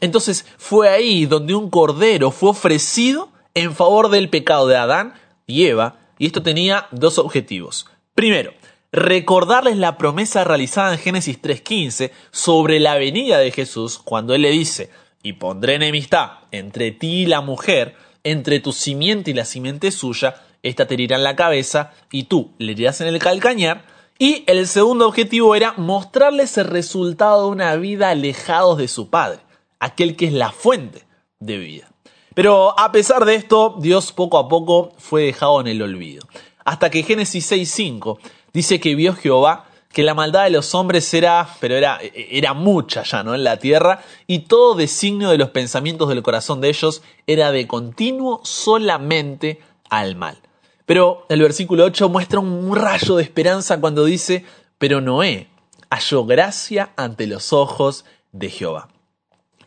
Entonces 0.02 0.46
fue 0.58 0.90
ahí 0.90 1.26
donde 1.26 1.56
un 1.56 1.70
cordero 1.70 2.32
fue 2.32 2.50
ofrecido 2.50 3.30
en 3.54 3.76
favor 3.76 4.10
del 4.10 4.30
pecado 4.30 4.68
de 4.68 4.78
Adán 4.78 5.14
y 5.46 5.66
Eva, 5.66 6.00
y 6.18 6.28
esto 6.28 6.42
tenía 6.42 6.88
dos 6.92 7.20
objetivos. 7.20 7.86
Primero, 8.16 8.54
recordarles 8.94 9.78
la 9.78 9.98
promesa 9.98 10.44
realizada 10.44 10.94
en 10.94 11.00
Génesis 11.00 11.42
3.15 11.42 12.12
sobre 12.32 12.80
la 12.80 12.96
venida 12.96 13.40
de 13.40 13.52
Jesús 13.52 13.98
cuando 13.98 14.36
Él 14.36 14.44
le 14.44 14.52
dice, 14.52 14.92
y 15.24 15.34
pondré 15.34 15.76
enemistad 15.76 16.34
entre 16.52 16.92
ti 16.92 17.24
y 17.24 17.26
la 17.26 17.42
mujer, 17.42 17.96
entre 18.24 18.60
tu 18.60 18.72
simiente 18.72 19.32
y 19.32 19.34
la 19.34 19.46
simiente 19.46 19.90
suya, 19.92 20.44
esta 20.62 20.86
te 20.86 20.94
herirá 20.94 21.18
en 21.18 21.24
la 21.24 21.36
cabeza 21.36 21.92
y 22.12 22.24
tú 22.24 22.52
le 22.60 22.74
herirás 22.74 23.02
en 23.02 23.08
el 23.08 23.20
calcañar. 23.20 23.86
Y 24.20 24.44
el 24.46 24.68
segundo 24.68 25.08
objetivo 25.08 25.56
era 25.56 25.74
mostrarles 25.76 26.58
el 26.58 26.66
resultado 26.66 27.46
de 27.46 27.52
una 27.52 27.76
vida 27.76 28.12
alejados 28.12 28.78
de 28.78 28.88
su 28.88 29.10
Padre, 29.10 29.40
aquel 29.80 30.16
que 30.16 30.28
es 30.28 30.34
la 30.34 30.52
fuente 30.52 31.04
de 31.40 31.58
vida. 31.58 31.90
Pero 32.36 32.80
a 32.80 32.92
pesar 32.92 33.26
de 33.26 33.36
esto, 33.36 33.76
Dios 33.80 34.12
poco 34.12 34.38
a 34.38 34.48
poco 34.48 34.94
fue 34.98 35.24
dejado 35.24 35.60
en 35.62 35.68
el 35.68 35.82
olvido. 35.82 36.26
Hasta 36.64 36.90
que 36.90 37.04
Génesis 37.04 37.52
6.5 37.52 38.20
dice 38.54 38.80
que 38.80 38.96
vio 38.96 39.14
Jehová 39.14 39.66
que 39.94 40.04
la 40.04 40.16
maldad 40.16 40.46
de 40.46 40.50
los 40.50 40.74
hombres 40.74 41.14
era, 41.14 41.48
pero 41.60 41.76
era, 41.76 42.00
era 42.02 42.54
mucha 42.54 43.04
ya, 43.04 43.24
¿no? 43.24 43.36
En 43.36 43.44
la 43.44 43.58
tierra, 43.58 44.02
y 44.26 44.40
todo 44.40 44.74
designio 44.74 45.30
de 45.30 45.38
los 45.38 45.52
pensamientos 45.52 46.10
del 46.10 46.24
corazón 46.24 46.62
de 46.62 46.70
ellos 46.70 47.04
era 47.28 47.52
de 47.52 47.68
continuo 47.68 48.42
solamente 48.44 49.62
al 49.90 50.16
mal. 50.16 50.40
Pero 50.86 51.26
el 51.30 51.42
versículo 51.42 51.86
8 51.86 52.10
muestra 52.10 52.40
un 52.40 52.76
rayo 52.76 53.16
de 53.16 53.24
esperanza 53.24 53.80
cuando 53.80 54.04
dice, 54.04 54.44
pero 54.80 55.00
Noé 55.00 55.48
halló 55.92 56.26
gracia 56.26 56.92
ante 56.98 57.28
los 57.28 57.54
ojos 57.54 58.04
de 58.32 58.50
Jehová. 58.50 58.90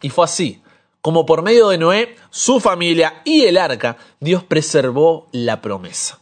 Y 0.03 0.11
fue 0.11 0.25
así, 0.25 0.61
como 1.01 1.25
por 1.25 1.43
medio 1.43 1.69
de 1.69 1.79
Noé, 1.79 2.17
su 2.31 2.59
familia 2.59 3.23
y 3.25 3.45
el 3.45 3.57
arca, 3.59 3.97
Dios 4.19 4.43
preservó 4.43 5.29
la 5.31 5.63
promesa. 5.63 6.19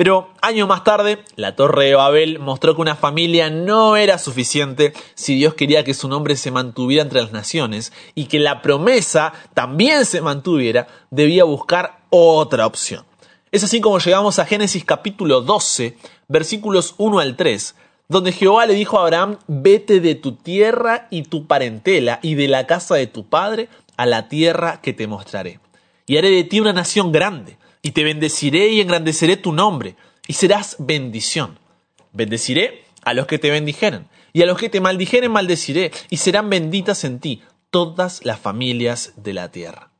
Pero 0.00 0.30
años 0.40 0.66
más 0.66 0.82
tarde, 0.82 1.22
la 1.36 1.56
Torre 1.56 1.88
de 1.88 1.94
Babel 1.94 2.38
mostró 2.38 2.74
que 2.74 2.80
una 2.80 2.96
familia 2.96 3.50
no 3.50 3.96
era 3.96 4.16
suficiente 4.16 4.94
si 5.14 5.34
Dios 5.34 5.52
quería 5.52 5.84
que 5.84 5.92
su 5.92 6.08
nombre 6.08 6.36
se 6.36 6.50
mantuviera 6.50 7.02
entre 7.02 7.20
las 7.20 7.32
naciones 7.32 7.92
y 8.14 8.24
que 8.24 8.38
la 8.38 8.62
promesa 8.62 9.34
también 9.52 10.06
se 10.06 10.22
mantuviera, 10.22 10.86
debía 11.10 11.44
buscar 11.44 12.00
otra 12.08 12.66
opción. 12.66 13.04
Es 13.52 13.62
así 13.62 13.82
como 13.82 13.98
llegamos 13.98 14.38
a 14.38 14.46
Génesis 14.46 14.86
capítulo 14.86 15.42
12, 15.42 15.98
versículos 16.28 16.94
1 16.96 17.18
al 17.18 17.36
3, 17.36 17.74
donde 18.08 18.32
Jehová 18.32 18.64
le 18.64 18.72
dijo 18.72 18.98
a 18.98 19.02
Abraham, 19.02 19.36
vete 19.48 20.00
de 20.00 20.14
tu 20.14 20.32
tierra 20.32 21.08
y 21.10 21.24
tu 21.24 21.46
parentela 21.46 22.20
y 22.22 22.36
de 22.36 22.48
la 22.48 22.66
casa 22.66 22.94
de 22.94 23.06
tu 23.06 23.28
padre 23.28 23.68
a 23.98 24.06
la 24.06 24.30
tierra 24.30 24.80
que 24.80 24.94
te 24.94 25.06
mostraré. 25.06 25.60
Y 26.06 26.16
haré 26.16 26.30
de 26.30 26.44
ti 26.44 26.58
una 26.58 26.72
nación 26.72 27.12
grande 27.12 27.59
y 27.82 27.92
te 27.92 28.04
bendeciré 28.04 28.68
y 28.68 28.80
engrandeceré 28.80 29.36
tu 29.36 29.52
nombre, 29.52 29.96
y 30.26 30.34
serás 30.34 30.76
bendición. 30.78 31.58
Bendeciré 32.12 32.84
a 33.02 33.14
los 33.14 33.26
que 33.26 33.38
te 33.38 33.50
bendijeren, 33.50 34.08
y 34.32 34.42
a 34.42 34.46
los 34.46 34.58
que 34.58 34.68
te 34.68 34.80
maldijeren 34.80 35.32
maldeciré, 35.32 35.90
y 36.10 36.18
serán 36.18 36.50
benditas 36.50 37.04
en 37.04 37.20
ti 37.20 37.42
todas 37.70 38.24
las 38.24 38.38
familias 38.38 39.14
de 39.16 39.32
la 39.32 39.50
tierra. 39.50 39.90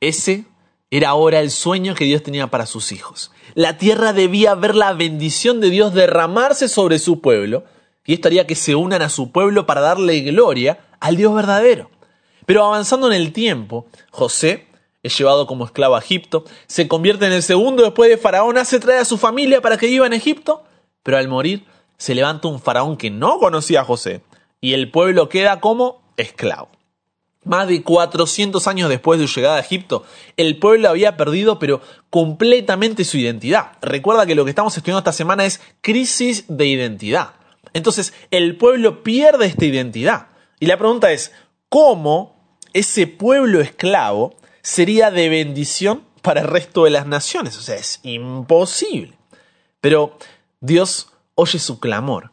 Ese 0.00 0.44
era 0.90 1.10
ahora 1.10 1.40
el 1.40 1.50
sueño 1.50 1.94
que 1.94 2.04
Dios 2.04 2.22
tenía 2.22 2.48
para 2.48 2.66
sus 2.66 2.92
hijos. 2.92 3.32
La 3.54 3.78
tierra 3.78 4.12
debía 4.12 4.54
ver 4.54 4.74
la 4.74 4.92
bendición 4.92 5.60
de 5.60 5.70
Dios 5.70 5.94
derramarse 5.94 6.68
sobre 6.68 6.98
su 6.98 7.20
pueblo, 7.20 7.64
y 8.04 8.14
esto 8.14 8.28
haría 8.28 8.46
que 8.46 8.54
se 8.54 8.74
unan 8.74 9.02
a 9.02 9.08
su 9.08 9.32
pueblo 9.32 9.66
para 9.66 9.80
darle 9.80 10.20
gloria 10.20 10.78
al 11.00 11.16
Dios 11.16 11.34
verdadero. 11.34 11.90
Pero 12.46 12.64
avanzando 12.64 13.08
en 13.08 13.14
el 13.14 13.32
tiempo, 13.32 13.86
José 14.10 14.66
es 15.06 15.18
llevado 15.18 15.46
como 15.46 15.64
esclavo 15.64 15.96
a 15.96 16.00
Egipto, 16.00 16.44
se 16.66 16.88
convierte 16.88 17.26
en 17.26 17.32
el 17.32 17.42
segundo 17.42 17.82
después 17.82 18.10
de 18.10 18.18
Faraón, 18.18 18.58
hace 18.58 18.80
traer 18.80 19.00
a 19.00 19.04
su 19.04 19.18
familia 19.18 19.60
para 19.60 19.76
que 19.76 19.86
viva 19.86 20.06
en 20.06 20.12
Egipto, 20.12 20.64
pero 21.02 21.18
al 21.18 21.28
morir 21.28 21.64
se 21.96 22.14
levanta 22.14 22.48
un 22.48 22.60
faraón 22.60 22.96
que 22.96 23.10
no 23.10 23.38
conocía 23.38 23.80
a 23.80 23.84
José 23.84 24.22
y 24.60 24.74
el 24.74 24.90
pueblo 24.90 25.28
queda 25.28 25.60
como 25.60 26.02
esclavo. 26.16 26.68
Más 27.44 27.68
de 27.68 27.82
400 27.82 28.66
años 28.66 28.88
después 28.88 29.20
de 29.20 29.28
su 29.28 29.36
llegada 29.36 29.56
a 29.56 29.60
Egipto, 29.60 30.04
el 30.36 30.58
pueblo 30.58 30.88
había 30.88 31.16
perdido 31.16 31.60
pero 31.60 31.80
completamente 32.10 33.04
su 33.04 33.18
identidad. 33.18 33.72
Recuerda 33.80 34.26
que 34.26 34.34
lo 34.34 34.44
que 34.44 34.50
estamos 34.50 34.76
estudiando 34.76 34.98
esta 34.98 35.12
semana 35.12 35.46
es 35.46 35.60
crisis 35.80 36.44
de 36.48 36.66
identidad. 36.66 37.34
Entonces, 37.72 38.14
el 38.32 38.56
pueblo 38.56 39.04
pierde 39.04 39.46
esta 39.46 39.64
identidad. 39.64 40.28
Y 40.58 40.66
la 40.66 40.76
pregunta 40.76 41.12
es, 41.12 41.32
¿cómo 41.68 42.36
ese 42.72 43.06
pueblo 43.06 43.60
esclavo 43.60 44.34
sería 44.66 45.12
de 45.12 45.28
bendición 45.28 46.02
para 46.22 46.40
el 46.40 46.48
resto 46.48 46.84
de 46.84 46.90
las 46.90 47.06
naciones. 47.06 47.56
O 47.56 47.62
sea, 47.62 47.76
es 47.76 48.00
imposible. 48.02 49.16
Pero 49.80 50.18
Dios 50.60 51.12
oye 51.36 51.60
su 51.60 51.78
clamor, 51.78 52.32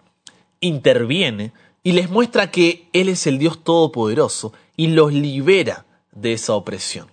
interviene 0.60 1.54
y 1.84 1.92
les 1.92 2.10
muestra 2.10 2.50
que 2.50 2.90
Él 2.92 3.10
es 3.10 3.28
el 3.28 3.38
Dios 3.38 3.64
Todopoderoso 3.64 4.52
y 4.76 4.88
los 4.88 5.14
libera 5.14 5.86
de 6.12 6.34
esa 6.34 6.56
opresión. 6.56 7.08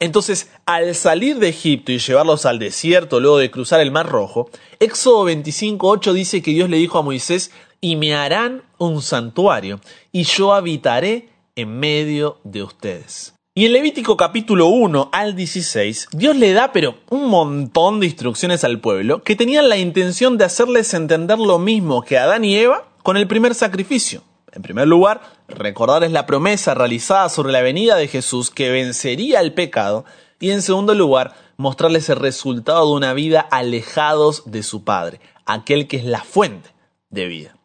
Entonces, 0.00 0.50
al 0.66 0.96
salir 0.96 1.38
de 1.38 1.50
Egipto 1.50 1.92
y 1.92 1.98
llevarlos 1.98 2.44
al 2.44 2.58
desierto 2.58 3.20
luego 3.20 3.38
de 3.38 3.52
cruzar 3.52 3.80
el 3.80 3.92
Mar 3.92 4.08
Rojo, 4.08 4.50
Éxodo 4.80 5.28
25.8 5.28 6.12
dice 6.12 6.42
que 6.42 6.50
Dios 6.50 6.68
le 6.68 6.78
dijo 6.78 6.98
a 6.98 7.02
Moisés, 7.02 7.52
y 7.80 7.94
me 7.94 8.14
harán 8.14 8.64
un 8.78 9.00
santuario, 9.00 9.80
y 10.10 10.24
yo 10.24 10.54
habitaré 10.54 11.28
en 11.54 11.78
medio 11.78 12.40
de 12.42 12.64
ustedes. 12.64 13.34
Y 13.52 13.66
en 13.66 13.72
Levítico 13.72 14.16
capítulo 14.16 14.68
1 14.68 15.10
al 15.12 15.34
16, 15.34 16.10
Dios 16.12 16.36
le 16.36 16.52
da 16.52 16.70
pero 16.70 16.94
un 17.10 17.28
montón 17.28 17.98
de 17.98 18.06
instrucciones 18.06 18.62
al 18.62 18.78
pueblo 18.78 19.24
que 19.24 19.34
tenían 19.34 19.68
la 19.68 19.76
intención 19.76 20.38
de 20.38 20.44
hacerles 20.44 20.94
entender 20.94 21.36
lo 21.40 21.58
mismo 21.58 22.02
que 22.02 22.16
Adán 22.16 22.44
y 22.44 22.54
Eva 22.56 22.86
con 23.02 23.16
el 23.16 23.26
primer 23.26 23.56
sacrificio. 23.56 24.22
En 24.52 24.62
primer 24.62 24.86
lugar, 24.86 25.22
recordarles 25.48 26.12
la 26.12 26.26
promesa 26.26 26.74
realizada 26.74 27.28
sobre 27.28 27.50
la 27.50 27.60
venida 27.60 27.96
de 27.96 28.06
Jesús 28.06 28.52
que 28.52 28.70
vencería 28.70 29.40
el 29.40 29.52
pecado. 29.52 30.04
Y 30.38 30.52
en 30.52 30.62
segundo 30.62 30.94
lugar, 30.94 31.34
mostrarles 31.56 32.08
el 32.08 32.20
resultado 32.20 32.86
de 32.86 32.92
una 32.92 33.14
vida 33.14 33.40
alejados 33.40 34.44
de 34.46 34.62
su 34.62 34.84
Padre, 34.84 35.20
aquel 35.44 35.88
que 35.88 35.96
es 35.96 36.04
la 36.04 36.22
fuente 36.22 36.70
de 37.08 37.26
vida. 37.26 37.56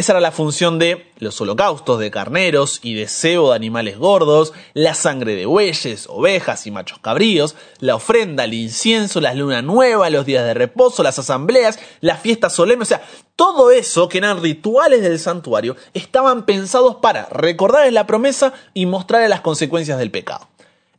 Esa 0.00 0.12
era 0.12 0.20
la 0.22 0.32
función 0.32 0.78
de 0.78 1.12
los 1.18 1.38
holocaustos 1.42 1.98
de 1.98 2.10
carneros 2.10 2.80
y 2.82 2.94
de 2.94 3.06
cebo 3.06 3.50
de 3.50 3.56
animales 3.56 3.98
gordos, 3.98 4.54
la 4.72 4.94
sangre 4.94 5.36
de 5.36 5.44
bueyes, 5.44 6.06
ovejas 6.08 6.66
y 6.66 6.70
machos 6.70 7.00
cabríos, 7.00 7.54
la 7.80 7.96
ofrenda, 7.96 8.44
el 8.44 8.54
incienso, 8.54 9.20
las 9.20 9.36
lunas 9.36 9.62
nuevas, 9.62 10.10
los 10.10 10.24
días 10.24 10.46
de 10.46 10.54
reposo, 10.54 11.02
las 11.02 11.18
asambleas, 11.18 11.78
las 12.00 12.18
fiestas 12.18 12.54
solemnes, 12.54 12.88
o 12.88 12.88
sea, 12.88 13.02
todo 13.36 13.70
eso 13.70 14.08
que 14.08 14.16
eran 14.16 14.42
rituales 14.42 15.02
del 15.02 15.18
santuario 15.18 15.76
estaban 15.92 16.46
pensados 16.46 16.96
para 17.02 17.26
recordarles 17.26 17.92
la 17.92 18.06
promesa 18.06 18.54
y 18.72 18.86
mostrarles 18.86 19.28
las 19.28 19.42
consecuencias 19.42 19.98
del 19.98 20.10
pecado. 20.10 20.48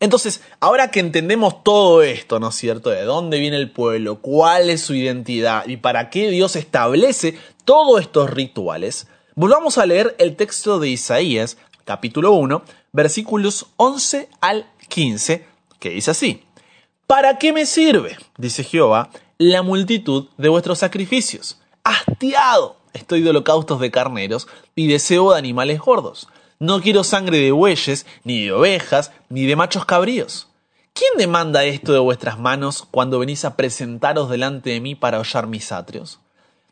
Entonces, 0.01 0.41
ahora 0.59 0.89
que 0.89 0.99
entendemos 0.99 1.63
todo 1.63 2.01
esto, 2.01 2.39
¿no 2.39 2.49
es 2.49 2.55
cierto? 2.55 2.89
De 2.89 3.03
dónde 3.03 3.37
viene 3.37 3.57
el 3.57 3.69
pueblo, 3.69 4.19
cuál 4.19 4.71
es 4.71 4.81
su 4.81 4.95
identidad 4.95 5.67
y 5.67 5.77
para 5.77 6.09
qué 6.09 6.31
Dios 6.31 6.55
establece 6.55 7.37
todos 7.65 8.01
estos 8.01 8.31
rituales, 8.31 9.07
volvamos 9.35 9.77
a 9.77 9.85
leer 9.85 10.15
el 10.17 10.35
texto 10.35 10.79
de 10.79 10.89
Isaías, 10.89 11.57
capítulo 11.85 12.31
1, 12.31 12.63
versículos 12.91 13.67
11 13.77 14.27
al 14.41 14.65
15, 14.89 15.45
que 15.79 15.91
dice 15.91 16.09
así. 16.09 16.43
¿Para 17.05 17.37
qué 17.37 17.53
me 17.53 17.67
sirve, 17.67 18.17
dice 18.37 18.63
Jehová, 18.63 19.11
la 19.37 19.61
multitud 19.61 20.29
de 20.35 20.49
vuestros 20.49 20.79
sacrificios? 20.79 21.61
Hastiado 21.83 22.77
estoy 22.93 23.21
de 23.21 23.29
holocaustos 23.29 23.79
de 23.79 23.91
carneros 23.91 24.47
y 24.75 24.87
deseo 24.87 25.31
de 25.31 25.37
animales 25.37 25.79
gordos 25.79 26.27
no 26.61 26.79
quiero 26.79 27.03
sangre 27.03 27.39
de 27.39 27.51
bueyes, 27.51 28.05
ni 28.23 28.45
de 28.45 28.51
ovejas, 28.51 29.11
ni 29.29 29.47
de 29.47 29.55
machos 29.55 29.83
cabríos. 29.83 30.47
¿Quién 30.93 31.09
demanda 31.17 31.63
esto 31.63 31.91
de 31.91 31.97
vuestras 31.97 32.37
manos 32.37 32.87
cuando 32.91 33.17
venís 33.17 33.45
a 33.45 33.55
presentaros 33.55 34.29
delante 34.29 34.69
de 34.69 34.79
mí 34.79 34.93
para 34.93 35.19
hollar 35.19 35.47
mis 35.47 35.71
atrios? 35.71 36.19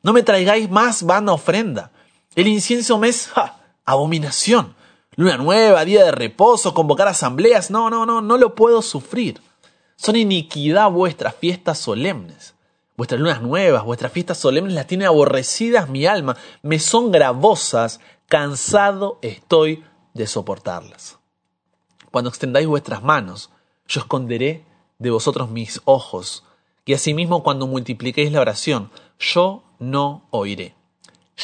No 0.04 0.14
me 0.14 0.22
traigáis 0.22 0.70
más 0.70 1.02
vana 1.02 1.34
ofrenda. 1.34 1.90
El 2.36 2.48
incienso 2.48 3.00
me 3.00 3.10
es 3.10 3.32
abominación. 3.84 4.76
Luna 5.16 5.38
nueva, 5.38 5.84
día 5.86 6.06
de 6.06 6.12
reposo, 6.12 6.76
convocar 6.76 7.08
asambleas. 7.08 7.72
No, 7.72 7.90
no, 7.90 8.06
no, 8.06 8.22
no 8.22 8.38
lo 8.38 8.54
puedo 8.54 8.84
sufrir. 8.84 9.42
Son 9.96 10.16
iniquidad 10.16 10.92
vuestras 10.92 11.34
fiestas 11.34 11.80
solemnes. 11.80 12.54
Vuestras 12.96 13.20
lunas 13.20 13.42
nuevas, 13.42 13.84
vuestras 13.86 14.12
fiestas 14.12 14.38
solemnes 14.38 14.74
las 14.74 14.86
tiene 14.86 15.08
aborrecidas 15.08 15.90
mi 15.90 16.06
alma, 16.06 16.36
me 16.62 16.80
son 16.80 17.12
gravosas, 17.12 18.02
cansado 18.30 19.18
estoy 19.24 19.84
de 20.14 20.28
soportarlas. 20.28 21.18
Cuando 22.12 22.30
extendáis 22.30 22.68
vuestras 22.68 23.04
manos, 23.04 23.50
yo 23.88 24.02
esconderé 24.02 24.64
de 25.00 25.10
vosotros 25.10 25.50
mis 25.50 25.82
ojos, 25.86 26.46
y 26.86 26.94
asimismo 26.94 27.44
cuando 27.44 27.68
multipliquéis 27.68 28.32
la 28.32 28.42
oración, 28.42 28.92
yo 29.20 29.64
no 29.80 30.28
oiré. 30.30 30.76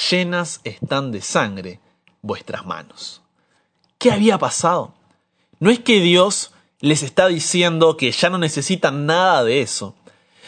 Llenas 0.10 0.62
están 0.64 1.12
de 1.12 1.22
sangre 1.22 1.80
vuestras 2.22 2.66
manos. 2.66 3.22
¿Qué 3.98 4.12
había 4.12 4.38
pasado? 4.38 4.94
No 5.60 5.72
es 5.72 5.80
que 5.80 6.02
Dios 6.02 6.52
les 6.82 7.02
está 7.02 7.28
diciendo 7.28 7.98
que 7.98 8.12
ya 8.12 8.30
no 8.30 8.38
necesitan 8.38 9.06
nada 9.06 9.44
de 9.44 9.62
eso, 9.62 9.96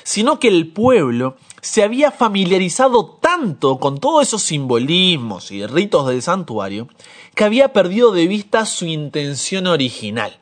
sino 0.03 0.39
que 0.39 0.49
el 0.49 0.71
pueblo 0.71 1.37
se 1.61 1.83
había 1.83 2.11
familiarizado 2.11 3.05
tanto 3.21 3.79
con 3.79 3.99
todos 3.99 4.27
esos 4.27 4.43
simbolismos 4.43 5.51
y 5.51 5.65
ritos 5.65 6.07
del 6.07 6.21
santuario 6.21 6.87
que 7.35 7.43
había 7.43 7.73
perdido 7.73 8.11
de 8.11 8.27
vista 8.27 8.65
su 8.65 8.85
intención 8.85 9.67
original, 9.67 10.37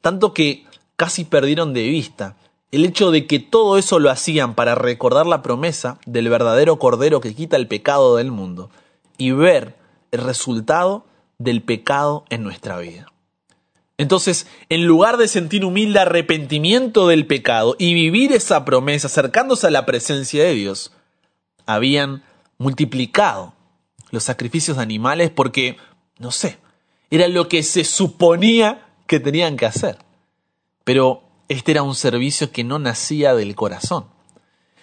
tanto 0.00 0.34
que 0.34 0.66
casi 0.96 1.24
perdieron 1.24 1.72
de 1.74 1.82
vista 1.84 2.36
el 2.70 2.84
hecho 2.84 3.10
de 3.10 3.26
que 3.26 3.38
todo 3.38 3.78
eso 3.78 3.98
lo 3.98 4.10
hacían 4.10 4.54
para 4.54 4.74
recordar 4.74 5.26
la 5.26 5.42
promesa 5.42 5.98
del 6.06 6.28
verdadero 6.28 6.78
Cordero 6.78 7.20
que 7.20 7.34
quita 7.34 7.56
el 7.56 7.66
pecado 7.66 8.16
del 8.16 8.30
mundo 8.30 8.70
y 9.16 9.30
ver 9.30 9.76
el 10.10 10.22
resultado 10.22 11.06
del 11.38 11.62
pecado 11.62 12.24
en 12.28 12.42
nuestra 12.42 12.78
vida. 12.78 13.06
Entonces, 13.98 14.46
en 14.68 14.86
lugar 14.86 15.16
de 15.16 15.26
sentir 15.26 15.64
humilde 15.64 15.98
arrepentimiento 15.98 17.08
del 17.08 17.26
pecado 17.26 17.74
y 17.78 17.94
vivir 17.94 18.32
esa 18.32 18.64
promesa 18.64 19.08
acercándose 19.08 19.66
a 19.66 19.70
la 19.70 19.86
presencia 19.86 20.44
de 20.44 20.54
Dios, 20.54 20.92
habían 21.66 22.22
multiplicado 22.58 23.54
los 24.10 24.22
sacrificios 24.22 24.76
de 24.76 24.84
animales 24.84 25.30
porque, 25.30 25.76
no 26.18 26.30
sé, 26.30 26.58
era 27.10 27.26
lo 27.26 27.48
que 27.48 27.64
se 27.64 27.84
suponía 27.84 28.86
que 29.08 29.18
tenían 29.18 29.56
que 29.56 29.66
hacer. 29.66 29.98
Pero 30.84 31.24
este 31.48 31.72
era 31.72 31.82
un 31.82 31.96
servicio 31.96 32.52
que 32.52 32.62
no 32.62 32.78
nacía 32.78 33.34
del 33.34 33.56
corazón. 33.56 34.06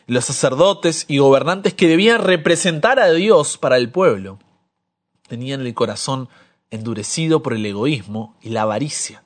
Los 0.07 0.25
sacerdotes 0.25 1.05
y 1.07 1.19
gobernantes 1.19 1.74
que 1.74 1.88
debían 1.88 2.22
representar 2.22 3.00
a 3.00 3.12
Dios 3.12 3.57
para 3.57 3.77
el 3.77 3.89
pueblo 3.91 4.39
tenían 5.27 5.62
el 5.62 5.74
corazón 5.74 6.29
endurecido 6.75 7.41
por 7.41 7.53
el 7.53 7.65
egoísmo 7.65 8.38
y 8.41 8.50
la 8.50 8.62
avaricia. 8.62 9.24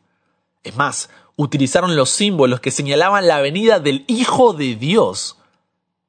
Es 0.63 0.75
más, 0.75 1.09
utilizaron 1.35 1.95
los 1.95 2.09
símbolos 2.09 2.59
que 2.59 2.71
señalaban 2.71 3.27
la 3.27 3.41
venida 3.41 3.79
del 3.79 4.03
Hijo 4.07 4.53
de 4.53 4.75
Dios 4.75 5.37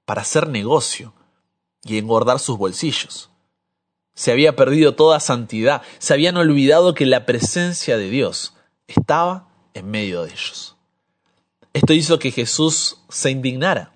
para 0.05 0.23
hacer 0.23 0.49
negocio 0.49 1.13
y 1.85 1.99
engordar 1.99 2.39
sus 2.39 2.59
bolsillos. 2.59 3.31
Se 4.15 4.33
había 4.33 4.57
perdido 4.57 4.95
toda 4.95 5.21
santidad, 5.21 5.83
se 5.99 6.15
habían 6.15 6.37
olvidado 6.37 6.95
que 6.95 7.07
la 7.07 7.27
presencia 7.27 7.97
de 7.97 8.11
Dios 8.11 8.55
estaba 8.89 9.49
en 9.73 9.91
medio 9.91 10.25
de 10.25 10.31
ellos. 10.31 10.77
Esto 11.73 11.93
hizo 11.93 12.19
que 12.19 12.33
Jesús 12.33 12.99
se 13.09 13.31
indignara, 13.31 13.93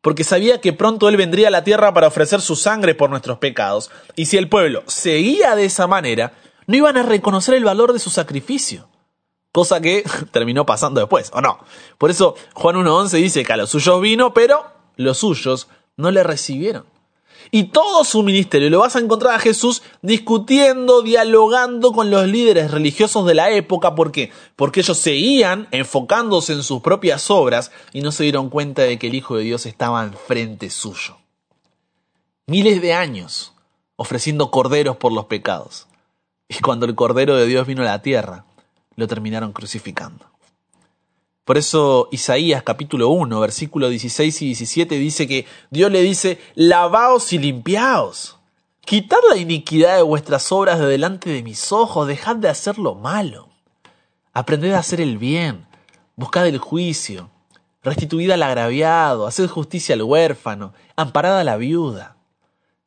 porque 0.00 0.24
sabía 0.24 0.60
que 0.60 0.72
pronto 0.72 1.08
Él 1.08 1.16
vendría 1.16 1.48
a 1.48 1.52
la 1.52 1.64
tierra 1.64 1.94
para 1.94 2.08
ofrecer 2.08 2.40
su 2.40 2.56
sangre 2.56 2.94
por 2.94 3.10
nuestros 3.10 3.38
pecados, 3.38 3.90
y 4.16 4.26
si 4.26 4.36
el 4.36 4.48
pueblo 4.48 4.82
seguía 4.86 5.54
de 5.54 5.66
esa 5.66 5.86
manera, 5.86 6.32
no 6.66 6.76
iban 6.76 6.96
a 6.96 7.02
reconocer 7.02 7.54
el 7.54 7.64
valor 7.64 7.92
de 7.92 7.98
su 7.98 8.10
sacrificio. 8.10 8.88
Cosa 9.52 9.80
que 9.80 10.04
terminó 10.32 10.66
pasando 10.66 11.00
después, 11.00 11.30
¿o 11.32 11.40
no? 11.40 11.58
Por 11.98 12.10
eso 12.10 12.34
Juan 12.54 12.76
1.11 12.76 13.10
dice 13.18 13.44
que 13.44 13.52
a 13.52 13.56
los 13.56 13.70
suyos 13.70 14.00
vino, 14.00 14.34
pero 14.34 14.64
los 14.96 15.18
suyos 15.18 15.68
no 15.96 16.10
le 16.10 16.22
recibieron. 16.22 16.86
Y 17.50 17.64
todo 17.64 18.04
su 18.04 18.22
ministerio 18.22 18.70
lo 18.70 18.80
vas 18.80 18.96
a 18.96 19.00
encontrar 19.00 19.34
a 19.34 19.38
Jesús 19.38 19.82
discutiendo, 20.02 21.02
dialogando 21.02 21.92
con 21.92 22.10
los 22.10 22.26
líderes 22.26 22.70
religiosos 22.70 23.26
de 23.26 23.34
la 23.34 23.50
época. 23.50 23.94
¿Por 23.94 24.12
qué? 24.12 24.32
Porque 24.56 24.80
ellos 24.80 24.98
seguían 24.98 25.68
enfocándose 25.70 26.52
en 26.52 26.62
sus 26.62 26.80
propias 26.80 27.30
obras 27.30 27.70
y 27.92 28.00
no 28.00 28.12
se 28.12 28.24
dieron 28.24 28.50
cuenta 28.50 28.82
de 28.82 28.98
que 28.98 29.08
el 29.08 29.14
Hijo 29.14 29.36
de 29.36 29.44
Dios 29.44 29.66
estaba 29.66 30.02
enfrente 30.02 30.70
suyo. 30.70 31.18
Miles 32.46 32.80
de 32.82 32.94
años 32.94 33.52
ofreciendo 33.96 34.50
corderos 34.50 34.96
por 34.96 35.12
los 35.12 35.26
pecados. 35.26 35.86
Y 36.48 36.58
cuando 36.60 36.86
el 36.86 36.94
Cordero 36.94 37.36
de 37.36 37.46
Dios 37.46 37.66
vino 37.66 37.82
a 37.82 37.86
la 37.86 38.02
tierra, 38.02 38.44
lo 38.96 39.06
terminaron 39.08 39.52
crucificando. 39.52 40.26
Por 41.44 41.58
eso 41.58 42.08
Isaías 42.10 42.62
capítulo 42.62 43.10
1, 43.10 43.38
versículo 43.38 43.88
16 43.90 44.42
y 44.42 44.46
17 44.46 44.96
dice 44.96 45.28
que 45.28 45.46
Dios 45.70 45.90
le 45.92 46.00
dice, 46.00 46.40
lavaos 46.54 47.32
y 47.34 47.38
limpiaos. 47.38 48.38
Quitad 48.80 49.18
la 49.28 49.36
iniquidad 49.36 49.96
de 49.96 50.02
vuestras 50.02 50.50
obras 50.52 50.78
de 50.78 50.86
delante 50.86 51.30
de 51.30 51.42
mis 51.42 51.72
ojos, 51.72 52.06
dejad 52.06 52.36
de 52.36 52.48
hacer 52.48 52.78
lo 52.78 52.94
malo. 52.94 53.48
Aprended 54.32 54.72
a 54.72 54.78
hacer 54.78 55.00
el 55.00 55.18
bien, 55.18 55.66
buscad 56.16 56.46
el 56.46 56.58
juicio, 56.58 57.30
restituid 57.82 58.30
al 58.30 58.42
agraviado, 58.42 59.26
haced 59.26 59.48
justicia 59.48 59.94
al 59.94 60.02
huérfano, 60.02 60.72
amparad 60.96 61.38
a 61.38 61.44
la 61.44 61.56
viuda. 61.56 62.16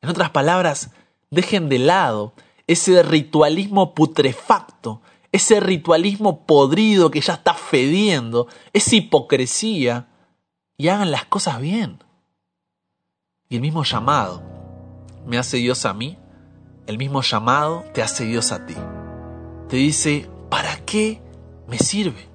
En 0.02 0.10
otras 0.10 0.30
palabras, 0.30 0.90
dejen 1.30 1.68
de 1.68 1.78
lado 1.78 2.32
ese 2.68 3.02
ritualismo 3.02 3.94
putrefacto, 3.94 5.00
ese 5.32 5.58
ritualismo 5.58 6.46
podrido 6.46 7.10
que 7.10 7.20
ya 7.20 7.34
está 7.34 7.54
fediendo, 7.54 8.46
esa 8.72 8.94
hipocresía, 8.94 10.08
y 10.76 10.88
hagan 10.88 11.10
las 11.10 11.24
cosas 11.24 11.60
bien. 11.60 12.04
Y 13.48 13.56
el 13.56 13.62
mismo 13.62 13.82
llamado 13.82 14.42
me 15.26 15.38
hace 15.38 15.56
Dios 15.56 15.86
a 15.86 15.94
mí, 15.94 16.18
el 16.86 16.98
mismo 16.98 17.22
llamado 17.22 17.84
te 17.92 18.02
hace 18.02 18.24
Dios 18.24 18.52
a 18.52 18.64
ti. 18.66 18.74
Te 19.68 19.76
dice, 19.76 20.28
¿para 20.50 20.76
qué 20.84 21.20
me 21.66 21.78
sirve? 21.78 22.28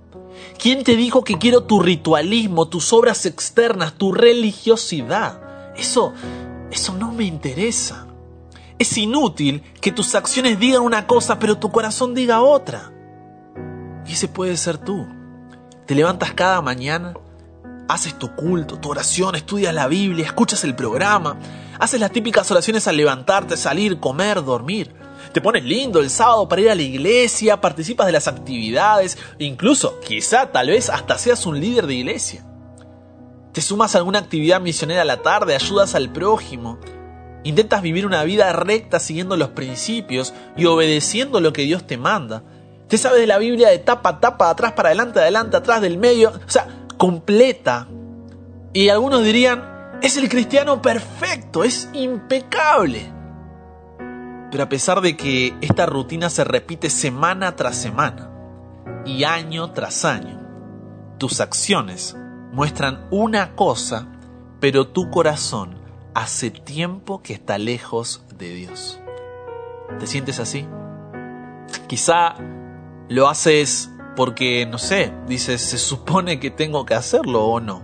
¿Quién 0.57 0.83
te 0.83 0.95
dijo 0.95 1.23
que 1.23 1.37
quiero 1.37 1.63
tu 1.63 1.79
ritualismo, 1.79 2.67
tus 2.67 2.91
obras 2.91 3.25
externas, 3.27 3.93
tu 3.97 4.11
religiosidad? 4.11 5.75
Eso, 5.77 6.13
eso 6.71 6.93
no 6.95 7.11
me 7.11 7.23
interesa. 7.23 8.07
Es 8.79 8.97
inútil 8.97 9.63
que 9.81 9.91
tus 9.91 10.15
acciones 10.15 10.59
digan 10.59 10.81
una 10.81 11.07
cosa 11.07 11.39
pero 11.39 11.57
tu 11.57 11.71
corazón 11.71 12.13
diga 12.13 12.41
otra. 12.41 12.91
Y 14.05 14.13
ese 14.13 14.27
puede 14.27 14.57
ser 14.57 14.77
tú. 14.77 15.07
Te 15.86 15.95
levantas 15.95 16.33
cada 16.33 16.62
mañana, 16.62 17.13
haces 17.88 18.17
tu 18.17 18.36
culto, 18.36 18.79
tu 18.79 18.89
oración, 18.89 19.36
estudias 19.36 19.73
la 19.73 19.88
Biblia, 19.88 20.25
escuchas 20.25 20.63
el 20.63 20.75
programa, 20.75 21.38
haces 21.79 21.99
las 21.99 22.12
típicas 22.12 22.49
oraciones 22.51 22.88
al 22.88 22.97
levantarte, 22.97 23.57
salir, 23.57 23.99
comer, 23.99 24.43
dormir. 24.43 24.93
Te 25.33 25.41
pones 25.41 25.63
lindo 25.63 25.99
el 25.99 26.09
sábado 26.09 26.47
para 26.47 26.62
ir 26.62 26.69
a 26.69 26.75
la 26.75 26.81
iglesia, 26.81 27.59
participas 27.59 28.05
de 28.05 28.12
las 28.12 28.27
actividades, 28.27 29.17
incluso, 29.39 29.99
quizá, 30.01 30.51
tal 30.51 30.67
vez 30.67 30.89
hasta 30.89 31.17
seas 31.17 31.45
un 31.45 31.59
líder 31.59 31.88
de 31.88 31.95
iglesia. 31.95 32.45
Te 33.51 33.62
sumas 33.62 33.95
a 33.95 33.99
alguna 33.99 34.19
actividad 34.19 34.62
misionera 34.62 35.03
a 35.03 35.05
la 35.05 35.21
tarde, 35.21 35.55
ayudas 35.55 35.95
al 35.95 36.12
prójimo, 36.12 36.79
Intentas 37.43 37.82
vivir 37.82 38.06
una 38.06 38.23
vida 38.23 38.51
recta 38.53 38.99
siguiendo 38.99 39.36
los 39.36 39.49
principios 39.49 40.34
y 40.56 40.65
obedeciendo 40.65 41.41
lo 41.41 41.51
que 41.51 41.63
Dios 41.63 41.86
te 41.86 41.97
manda. 41.97 42.43
Te 42.88 42.97
sabes 42.97 43.19
de 43.19 43.27
la 43.27 43.38
Biblia 43.38 43.69
de 43.69 43.79
tapa 43.79 44.10
a 44.10 44.19
tapa, 44.19 44.49
atrás 44.49 44.73
para 44.73 44.89
adelante, 44.89 45.19
adelante, 45.19 45.58
atrás, 45.58 45.82
del 45.82 45.97
medio, 45.97 46.29
o 46.29 46.49
sea, 46.49 46.67
completa. 46.97 47.88
Y 48.71 48.89
algunos 48.89 49.23
dirían, 49.23 49.99
es 50.01 50.15
el 50.17 50.29
cristiano 50.29 50.82
perfecto, 50.82 51.63
es 51.63 51.89
impecable. 51.93 53.12
Pero 54.51 54.63
a 54.63 54.69
pesar 54.69 55.01
de 55.01 55.17
que 55.17 55.56
esta 55.62 55.86
rutina 55.86 56.29
se 56.29 56.43
repite 56.43 56.89
semana 56.89 57.56
tras 57.56 57.75
semana 57.75 58.29
y 59.06 59.23
año 59.23 59.71
tras 59.71 60.06
año, 60.06 60.39
tus 61.17 61.41
acciones 61.41 62.15
muestran 62.51 63.08
una 63.10 63.56
cosa, 63.56 64.08
pero 64.60 64.88
tu 64.88 65.10
corazón 65.10 65.82
hace 66.13 66.52
tiempo 66.52 67.21
que 67.21 67.34
está 67.34 67.58
lejos 67.58 68.23
de 68.38 68.54
Dios. 68.54 68.99
¿Te 69.99 70.08
sientes 70.08 70.39
así? 70.39 70.65
Quizá 71.88 72.36
lo 73.10 73.28
haces 73.28 73.91
porque, 74.15 74.65
no 74.65 74.78
sé, 74.78 75.13
dices, 75.28 75.62
se 75.62 75.78
supone 75.78 76.39
que 76.39 76.52
tengo 76.52 76.86
que 76.86 76.93
hacerlo 76.93 77.45
o 77.45 77.60
no. 77.60 77.82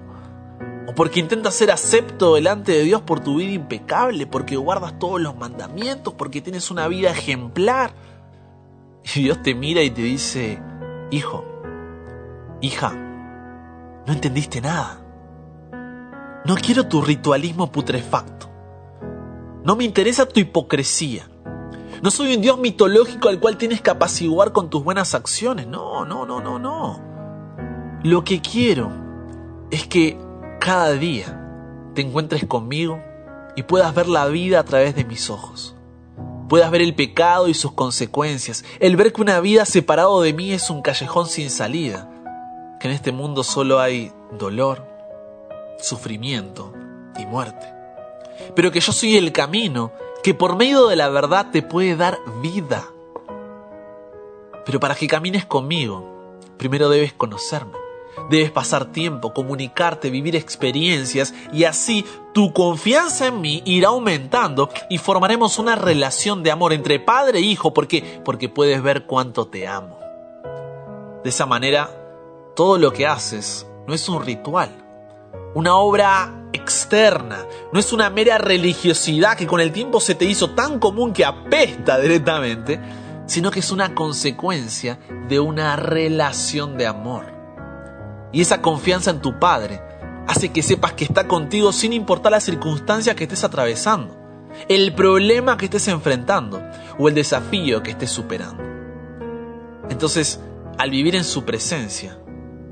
O 0.88 0.96
porque 0.96 1.20
intentas 1.20 1.56
ser 1.56 1.72
acepto 1.72 2.36
delante 2.36 2.72
de 2.72 2.84
Dios 2.84 3.02
por 3.02 3.20
tu 3.20 3.38
vida 3.38 3.52
impecable, 3.52 4.26
porque 4.26 4.56
guardas 4.56 4.98
todos 5.00 5.22
los 5.22 5.36
mandamientos, 5.36 6.14
porque 6.14 6.42
tienes 6.42 6.72
una 6.72 6.88
vida 6.88 7.12
ejemplar. 7.12 7.94
Y 9.16 9.24
Dios 9.24 9.42
te 9.42 9.56
mira 9.56 9.82
y 9.82 9.90
te 9.90 10.02
dice, 10.02 10.60
hijo, 11.12 11.46
hija, 12.62 12.94
no 14.06 14.14
entendiste 14.14 14.62
nada. 14.62 15.09
No 16.46 16.56
quiero 16.56 16.88
tu 16.88 17.02
ritualismo 17.02 17.72
putrefacto. 17.72 18.48
No 19.64 19.76
me 19.76 19.84
interesa 19.84 20.26
tu 20.26 20.40
hipocresía. 20.40 21.30
No 22.02 22.12
soy 22.12 22.36
un 22.36 22.42
Dios 22.42 22.58
mitológico 22.58 23.28
al 23.28 23.40
cual 23.40 23.58
tienes 23.58 23.82
que 23.82 23.90
apaciguar 23.90 24.54
con 24.54 24.70
tus 24.70 24.84
buenas 24.84 25.14
acciones. 25.16 25.68
No, 25.68 26.06
no, 26.06 26.26
no, 26.26 26.40
no, 26.40 26.58
no. 26.58 27.02
Lo 28.04 28.24
que 28.24 28.42
quiero 28.42 28.90
es 29.70 29.86
que 29.86 30.18
cada 30.62 30.94
día 30.94 31.92
te 31.94 32.02
encuentres 32.02 32.46
conmigo 32.46 33.02
y 33.58 33.64
puedas 33.64 33.94
ver 33.94 34.08
la 34.08 34.28
vida 34.28 34.62
a 34.62 34.64
través 34.64 34.96
de 34.96 35.04
mis 35.04 35.30
ojos. 35.30 35.76
Puedas 36.48 36.72
ver 36.72 36.82
el 36.82 36.96
pecado 36.96 37.48
y 37.50 37.54
sus 37.54 37.74
consecuencias. 37.74 38.64
El 38.80 38.96
ver 38.96 39.12
que 39.12 39.22
una 39.22 39.40
vida 39.42 39.66
separado 39.66 40.22
de 40.22 40.34
mí 40.34 40.54
es 40.54 40.70
un 40.70 40.82
callejón 40.82 41.28
sin 41.28 41.50
salida. 41.50 42.10
Que 42.80 42.88
en 42.88 42.94
este 42.94 43.12
mundo 43.12 43.44
solo 43.44 43.80
hay 43.80 44.14
dolor, 44.38 44.89
sufrimiento 45.80 46.74
y 47.18 47.26
muerte. 47.26 47.74
Pero 48.56 48.72
que 48.72 48.80
yo 48.80 48.92
soy 48.92 49.18
el 49.18 49.32
camino 49.32 49.92
que 50.24 50.34
por 50.34 50.56
medio 50.56 50.88
de 50.88 50.96
la 50.96 51.10
verdad 51.10 51.52
te 51.52 51.62
puede 51.62 51.96
dar 51.96 52.20
vida. 52.42 52.90
Pero 54.66 54.80
para 54.80 54.96
que 54.96 55.08
camines 55.08 55.46
conmigo, 55.46 56.38
primero 56.58 56.90
debes 56.90 57.14
conocerme. 57.14 57.74
Debes 58.30 58.52
pasar 58.52 58.92
tiempo, 58.92 59.34
comunicarte, 59.34 60.10
vivir 60.10 60.36
experiencias 60.36 61.34
y 61.54 61.64
así 61.64 62.06
tu 62.34 62.54
confianza 62.54 63.28
en 63.28 63.40
mí 63.40 63.62
irá 63.66 63.90
aumentando 63.90 64.70
y 64.90 64.98
formaremos 64.98 65.58
una 65.58 65.76
relación 65.76 66.44
de 66.44 66.52
amor 66.52 66.74
entre 66.74 67.00
padre 67.00 67.40
e 67.40 67.44
hijo 67.44 67.74
porque 67.74 68.22
porque 68.26 68.50
puedes 68.50 68.84
ver 68.84 69.06
cuánto 69.06 69.48
te 69.48 69.68
amo. 69.68 69.98
De 71.24 71.30
esa 71.30 71.46
manera, 71.46 71.90
todo 72.56 72.78
lo 72.78 72.92
que 72.92 73.08
haces 73.08 73.66
no 73.88 73.94
es 73.94 74.08
un 74.10 74.24
ritual, 74.24 74.70
una 75.56 75.76
obra 75.76 76.48
externa, 76.54 77.46
no 77.72 77.80
es 77.80 77.94
una 77.94 78.10
mera 78.10 78.38
religiosidad 78.38 79.38
que 79.38 79.48
con 79.48 79.60
el 79.60 79.72
tiempo 79.72 80.00
se 80.00 80.16
te 80.16 80.26
hizo 80.26 80.52
tan 80.52 80.80
común 80.80 81.14
que 81.14 81.26
apesta 81.26 82.00
directamente, 82.00 82.80
sino 83.26 83.52
que 83.52 83.60
es 83.60 83.72
una 83.72 83.94
consecuencia 83.94 85.00
de 85.28 85.40
una 85.40 85.76
relación 85.76 86.78
de 86.78 86.88
amor. 86.88 87.34
Y 88.32 88.42
esa 88.42 88.62
confianza 88.62 89.12
en 89.12 89.22
tu 89.22 89.40
Padre 89.40 89.82
hace 90.28 90.50
que 90.50 90.62
sepas 90.62 90.94
que 90.94 91.06
está 91.06 91.28
contigo 91.28 91.72
sin 91.72 91.94
importar 91.94 92.32
las 92.32 92.44
circunstancias 92.44 93.16
que 93.16 93.24
estés 93.24 93.44
atravesando, 93.44 94.16
el 94.68 94.94
problema 94.94 95.58
que 95.58 95.66
estés 95.66 95.88
enfrentando 95.88 96.62
o 96.98 97.08
el 97.08 97.16
desafío 97.16 97.82
que 97.82 97.92
estés 97.92 98.12
superando. 98.12 98.64
Entonces, 99.90 100.40
al 100.78 100.92
vivir 100.92 101.16
en 101.16 101.24
su 101.24 101.44
presencia, 101.46 102.20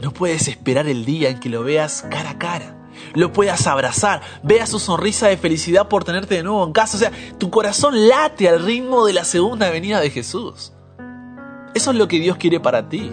no 0.01 0.11
puedes 0.11 0.47
esperar 0.47 0.87
el 0.87 1.05
día 1.05 1.29
en 1.29 1.39
que 1.39 1.49
lo 1.49 1.63
veas 1.63 2.05
cara 2.09 2.31
a 2.31 2.37
cara 2.37 2.77
lo 3.13 3.31
puedas 3.31 3.67
abrazar, 3.67 4.21
veas 4.43 4.69
su 4.69 4.79
sonrisa 4.79 5.27
de 5.27 5.37
felicidad 5.37 5.87
por 5.87 6.03
tenerte 6.03 6.35
de 6.35 6.43
nuevo 6.43 6.65
en 6.65 6.73
casa. 6.73 6.97
O 6.97 6.99
sea, 6.99 7.11
tu 7.37 7.49
corazón 7.49 8.07
late 8.07 8.49
al 8.49 8.63
ritmo 8.63 9.05
de 9.05 9.13
la 9.13 9.23
segunda 9.23 9.69
venida 9.69 9.99
de 9.99 10.09
Jesús. 10.09 10.73
Eso 11.73 11.91
es 11.91 11.97
lo 11.97 12.07
que 12.07 12.19
Dios 12.19 12.37
quiere 12.37 12.59
para 12.59 12.89
ti. 12.89 13.11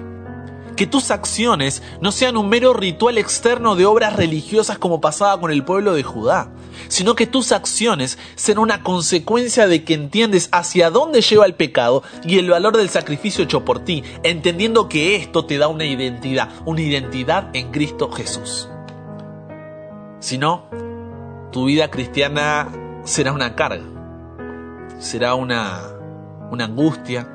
Que 0.77 0.87
tus 0.87 1.11
acciones 1.11 1.83
no 2.01 2.11
sean 2.11 2.37
un 2.37 2.49
mero 2.49 2.73
ritual 2.73 3.18
externo 3.18 3.77
de 3.77 3.87
obras 3.87 4.16
religiosas 4.16 4.79
como 4.79 5.01
pasaba 5.01 5.40
con 5.40 5.51
el 5.51 5.64
pueblo 5.64 5.94
de 5.94 6.03
Judá, 6.03 6.51
sino 6.89 7.15
que 7.15 7.27
tus 7.27 7.53
acciones 7.53 8.19
sean 8.35 8.59
una 8.59 8.83
consecuencia 8.83 9.67
de 9.67 9.85
que 9.85 9.95
entiendes 9.95 10.49
hacia 10.53 10.91
dónde 10.91 11.21
lleva 11.21 11.47
el 11.47 11.55
pecado 11.55 12.03
y 12.25 12.39
el 12.39 12.51
valor 12.51 12.77
del 12.77 12.91
sacrificio 12.91 13.45
hecho 13.45 13.65
por 13.65 13.81
ti, 13.81 14.03
entendiendo 14.23 14.89
que 14.89 15.17
esto 15.17 15.45
te 15.47 15.59
da 15.59 15.69
una 15.69 15.85
identidad, 15.85 16.51
una 16.65 16.81
identidad 16.81 17.51
en 17.55 17.71
Cristo 17.71 18.11
Jesús. 18.11 18.69
Si 20.21 20.39
no, 20.39 20.69
tu 21.53 21.67
vida 21.67 21.91
cristiana 21.91 22.69
será 23.05 23.33
una 23.33 23.55
carga, 23.55 23.85
será 24.99 25.35
una, 25.35 25.83
una 26.51 26.65
angustia, 26.65 27.29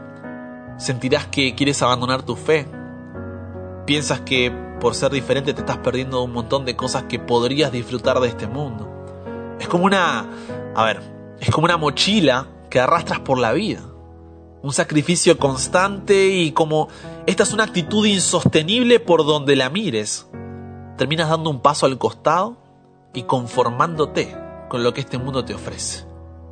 sentirás 0.78 1.28
que 1.28 1.54
quieres 1.56 1.82
abandonar 1.82 2.24
tu 2.24 2.36
fe, 2.36 2.68
piensas 3.86 4.22
que 4.22 4.52
por 4.80 4.96
ser 4.96 5.12
diferente 5.12 5.54
te 5.54 5.60
estás 5.60 5.78
perdiendo 5.78 6.24
un 6.24 6.32
montón 6.32 6.66
de 6.66 6.76
cosas 6.76 7.04
que 7.04 7.20
podrías 7.20 7.72
disfrutar 7.72 8.20
de 8.20 8.30
este 8.30 8.48
mundo. 8.48 8.99
Es 9.60 9.68
como 9.68 9.86
una, 9.86 10.26
a 10.76 10.84
ver, 10.86 11.02
es 11.40 11.50
como 11.52 11.66
una 11.66 11.78
mochila 11.78 12.48
que 12.70 12.80
arrastras 12.80 13.20
por 13.20 13.38
la 13.38 13.54
vida. 13.54 13.82
Un 14.62 14.74
sacrificio 14.74 15.38
constante 15.38 16.28
y 16.28 16.52
como 16.52 16.90
esta 17.26 17.44
es 17.44 17.54
una 17.54 17.64
actitud 17.64 18.06
insostenible 18.06 19.00
por 19.00 19.26
donde 19.26 19.56
la 19.56 19.70
mires. 19.70 20.28
Terminas 20.98 21.30
dando 21.30 21.50
un 21.50 21.62
paso 21.62 21.86
al 21.86 21.98
costado 21.98 22.58
y 23.14 23.24
conformándote 23.24 24.36
con 24.70 24.84
lo 24.84 24.94
que 24.94 25.02
este 25.02 25.18
mundo 25.18 25.46
te 25.46 25.54
ofrece. 25.54 26.06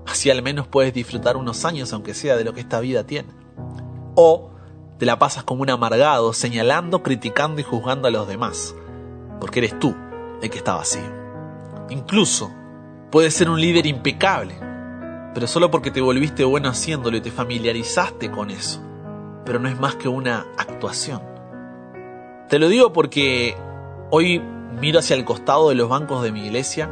Así 0.06 0.30
al 0.32 0.41
menos 0.41 0.67
puedes 0.67 0.93
disfrutar 0.93 1.36
unos 1.36 1.65
años, 1.65 1.91
aunque 1.91 2.13
sea 2.13 2.38
de 2.38 2.46
lo 2.46 2.54
que 2.54 2.62
esta 2.62 2.80
vida 2.80 3.06
tiene. 3.06 3.30
O 4.15 4.52
te 4.98 5.06
la 5.06 5.20
pasas 5.20 5.43
como 5.43 5.62
un 5.62 5.70
amargado, 5.70 6.34
señalando, 6.34 7.04
criticando 7.04 7.62
y 7.62 7.63
juzgando 7.63 8.08
a 8.08 8.12
los 8.12 8.28
demás, 8.28 8.74
porque 9.39 9.60
eres 9.60 9.78
tú 9.80 9.96
el 10.41 10.50
que 10.50 10.58
está 10.58 10.76
vacío. 10.76 11.04
Incluso 11.89 12.52
puedes 13.12 13.34
ser 13.34 13.50
un 13.50 13.60
líder 13.62 13.86
impecable, 13.86 14.56
pero 15.34 15.48
solo 15.48 15.72
porque 15.72 15.91
te 15.91 16.02
volviste 16.02 16.43
bueno 16.43 16.70
haciéndolo 16.70 17.17
y 17.17 17.22
te 17.22 17.32
familiarizaste 17.32 18.32
con 18.32 18.50
eso. 18.50 18.82
Pero 19.46 19.60
no 19.60 19.70
es 19.70 19.80
más 19.80 19.96
que 19.96 20.10
una 20.10 20.46
actuación. 20.58 21.22
Te 22.50 22.60
lo 22.60 22.70
digo 22.70 22.93
porque 22.93 23.56
hoy 24.10 24.41
miro 24.80 25.00
hacia 25.00 25.15
el 25.15 25.26
costado 25.26 25.70
de 25.70 25.76
los 25.76 25.89
bancos 25.89 26.24
de 26.24 26.32
mi 26.32 26.46
iglesia 26.46 26.89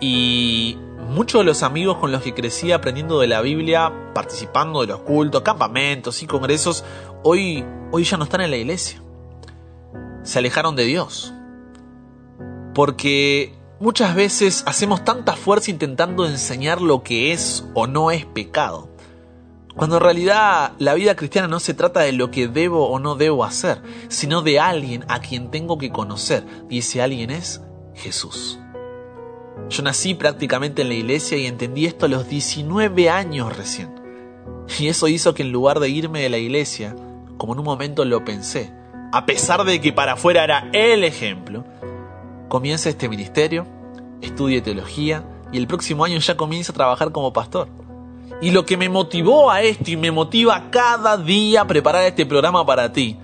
y 0.00 0.78
muchos 1.08 1.40
de 1.40 1.44
los 1.44 1.62
amigos 1.62 1.98
con 1.98 2.12
los 2.12 2.22
que 2.22 2.34
crecí 2.34 2.70
aprendiendo 2.70 3.18
de 3.20 3.26
la 3.26 3.40
Biblia, 3.40 3.92
participando 4.14 4.82
de 4.82 4.88
los 4.88 5.00
cultos, 5.00 5.42
campamentos 5.42 6.22
y 6.22 6.26
congresos, 6.26 6.84
hoy, 7.24 7.64
hoy 7.90 8.04
ya 8.04 8.16
no 8.16 8.24
están 8.24 8.42
en 8.42 8.50
la 8.50 8.56
iglesia. 8.56 9.02
Se 10.22 10.38
alejaron 10.38 10.76
de 10.76 10.84
Dios. 10.84 11.32
Porque 12.74 13.57
muchas 13.80 14.14
veces 14.14 14.62
hacemos 14.66 15.04
tanta 15.04 15.34
fuerza 15.36 15.70
intentando 15.70 16.26
enseñar 16.26 16.80
lo 16.80 17.02
que 17.02 17.32
es 17.32 17.64
o 17.74 17.86
no 17.86 18.10
es 18.10 18.24
pecado 18.26 18.88
cuando 19.78 19.98
en 19.98 20.02
realidad 20.02 20.72
la 20.78 20.94
vida 20.94 21.14
cristiana 21.14 21.46
no 21.46 21.60
se 21.60 21.72
trata 21.72 22.00
de 22.00 22.10
lo 22.10 22.32
que 22.32 22.48
debo 22.48 22.88
o 22.88 22.98
no 22.98 23.14
debo 23.14 23.44
hacer, 23.44 23.80
sino 24.08 24.42
de 24.42 24.58
alguien 24.58 25.04
a 25.06 25.20
quien 25.20 25.52
tengo 25.52 25.78
que 25.78 25.90
conocer. 25.90 26.44
Y 26.68 26.78
ese 26.78 27.00
alguien 27.00 27.30
es 27.30 27.62
Jesús. 27.94 28.58
Yo 29.70 29.84
nací 29.84 30.14
prácticamente 30.14 30.82
en 30.82 30.88
la 30.88 30.94
iglesia 30.94 31.38
y 31.38 31.46
entendí 31.46 31.86
esto 31.86 32.06
a 32.06 32.08
los 32.08 32.28
19 32.28 33.08
años 33.08 33.56
recién. 33.56 33.94
Y 34.80 34.88
eso 34.88 35.06
hizo 35.06 35.32
que 35.32 35.44
en 35.44 35.52
lugar 35.52 35.78
de 35.78 35.88
irme 35.88 36.22
de 36.22 36.28
la 36.28 36.38
iglesia, 36.38 36.96
como 37.36 37.52
en 37.52 37.60
un 37.60 37.64
momento 37.64 38.04
lo 38.04 38.24
pensé, 38.24 38.72
a 39.12 39.26
pesar 39.26 39.62
de 39.62 39.80
que 39.80 39.92
para 39.92 40.14
afuera 40.14 40.42
era 40.42 40.68
el 40.72 41.04
ejemplo, 41.04 41.64
comience 42.48 42.90
este 42.90 43.08
ministerio, 43.08 43.66
estudie 44.20 44.60
teología 44.60 45.24
y 45.52 45.58
el 45.58 45.66
próximo 45.66 46.04
año 46.04 46.18
ya 46.18 46.36
comienzo 46.36 46.72
a 46.72 46.74
trabajar 46.74 47.12
como 47.12 47.32
pastor. 47.32 47.68
Y 48.40 48.50
lo 48.50 48.64
que 48.64 48.76
me 48.76 48.88
motivó 48.88 49.50
a 49.50 49.62
esto 49.62 49.90
y 49.90 49.96
me 49.96 50.10
motiva 50.10 50.70
cada 50.70 51.16
día 51.16 51.62
a 51.62 51.66
preparar 51.66 52.04
este 52.04 52.26
programa 52.26 52.64
para 52.64 52.92
ti 52.92 53.18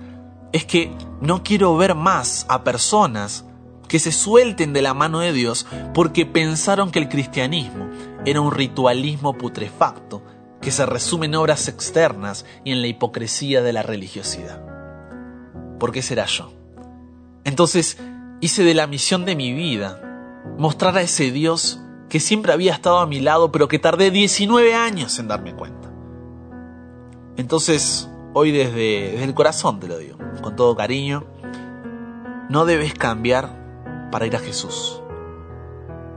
es 0.51 0.65
que 0.65 0.91
no 1.21 1.43
quiero 1.43 1.75
ver 1.77 1.95
más 1.95 2.45
a 2.49 2.63
personas 2.63 3.45
que 3.87 3.99
se 3.99 4.11
suelten 4.11 4.73
de 4.73 4.81
la 4.81 4.93
mano 4.93 5.19
de 5.19 5.31
Dios 5.31 5.65
porque 5.93 6.25
pensaron 6.25 6.91
que 6.91 6.99
el 6.99 7.09
cristianismo 7.09 7.87
era 8.25 8.41
un 8.41 8.51
ritualismo 8.51 9.37
putrefacto 9.37 10.23
que 10.61 10.71
se 10.71 10.85
resume 10.85 11.27
en 11.27 11.35
obras 11.35 11.67
externas 11.67 12.45
y 12.63 12.71
en 12.71 12.81
la 12.81 12.87
hipocresía 12.87 13.61
de 13.61 13.73
la 13.73 13.83
religiosidad. 13.83 14.59
¿Por 15.79 15.91
qué 15.91 16.01
será 16.01 16.25
yo? 16.25 16.51
Entonces 17.43 17.97
hice 18.41 18.63
de 18.63 18.73
la 18.73 18.87
misión 18.87 19.25
de 19.25 19.35
mi 19.35 19.53
vida 19.53 20.01
mostrar 20.57 20.97
a 20.97 21.01
ese 21.01 21.31
Dios 21.31 21.81
que 22.09 22.19
siempre 22.19 22.53
había 22.53 22.73
estado 22.73 22.99
a 22.99 23.07
mi 23.07 23.19
lado, 23.19 23.51
pero 23.51 23.67
que 23.67 23.79
tardé 23.79 24.11
19 24.11 24.75
años 24.75 25.17
en 25.19 25.27
darme 25.27 25.55
cuenta. 25.55 25.91
Entonces, 27.37 28.09
hoy 28.33 28.51
desde, 28.51 29.23
el 29.23 29.33
corazón 29.33 29.79
te 29.79 29.87
lo 29.87 29.97
digo, 29.97 30.17
con 30.41 30.55
todo 30.55 30.75
cariño, 30.75 31.25
no 32.49 32.65
debes 32.65 32.93
cambiar 32.93 34.09
para 34.11 34.25
ir 34.27 34.35
a 34.35 34.39
Jesús. 34.39 35.01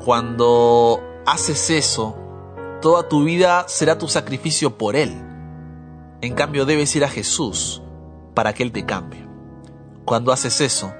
Cuando 0.05 1.01
haces 1.27 1.71
eso, 1.71 2.17
toda 2.81 3.09
tu 3.09 3.25
vida 3.25 3.65
será 3.67 3.99
tu 3.99 4.09
sacrificio 4.09 4.79
por 4.79 4.95
Él. 4.95 5.17
En 6.21 6.35
cambio, 6.35 6.67
debes 6.67 6.95
ir 6.97 7.05
a 7.05 7.09
Jesús 7.09 7.83
para 8.35 8.53
que 8.53 8.63
Él 8.63 8.73
te 8.73 8.85
cambie. 8.85 9.27
Cuando 10.05 10.33
haces 10.33 10.61
eso, 10.61 10.93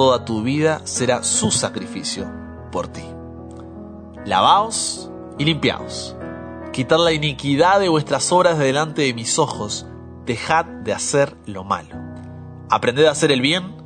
toda 0.00 0.24
tu 0.24 0.42
vida 0.42 0.80
será 0.84 1.22
su 1.22 1.50
sacrificio 1.50 2.26
por 2.72 2.88
ti 2.88 3.04
lavaos 4.24 5.10
y 5.36 5.44
limpiaos. 5.44 6.16
Quitad 6.72 7.04
la 7.04 7.12
iniquidad 7.12 7.80
de 7.80 7.90
vuestras 7.90 8.32
obras 8.32 8.56
de 8.56 8.64
delante 8.64 9.02
de 9.02 9.12
mis 9.12 9.38
ojos, 9.38 9.84
dejad 10.24 10.64
de 10.64 10.94
hacer 10.94 11.36
lo 11.44 11.64
malo. 11.64 11.96
Aprended 12.70 13.04
a 13.04 13.10
hacer 13.10 13.30
el 13.30 13.42
bien, 13.42 13.76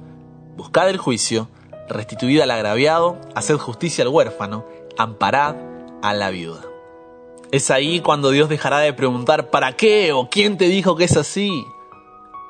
buscad 0.56 0.88
el 0.88 0.98
juicio, 0.98 1.48
restituid 1.88 2.42
al 2.42 2.52
agraviado, 2.52 3.18
haced 3.34 3.56
justicia 3.56 4.04
al 4.04 4.10
huérfano, 4.10 4.64
amparad 4.96 5.56
a 6.00 6.14
la 6.14 6.30
viuda. 6.30 6.62
Es 7.50 7.72
ahí 7.72 7.98
cuando 7.98 8.30
Dios 8.30 8.48
dejará 8.48 8.78
de 8.78 8.92
preguntar 8.92 9.50
¿para 9.50 9.72
qué? 9.72 10.12
o 10.12 10.30
¿quién 10.30 10.58
te 10.58 10.66
dijo 10.66 10.94
que 10.94 11.06
es 11.06 11.16
así? 11.16 11.64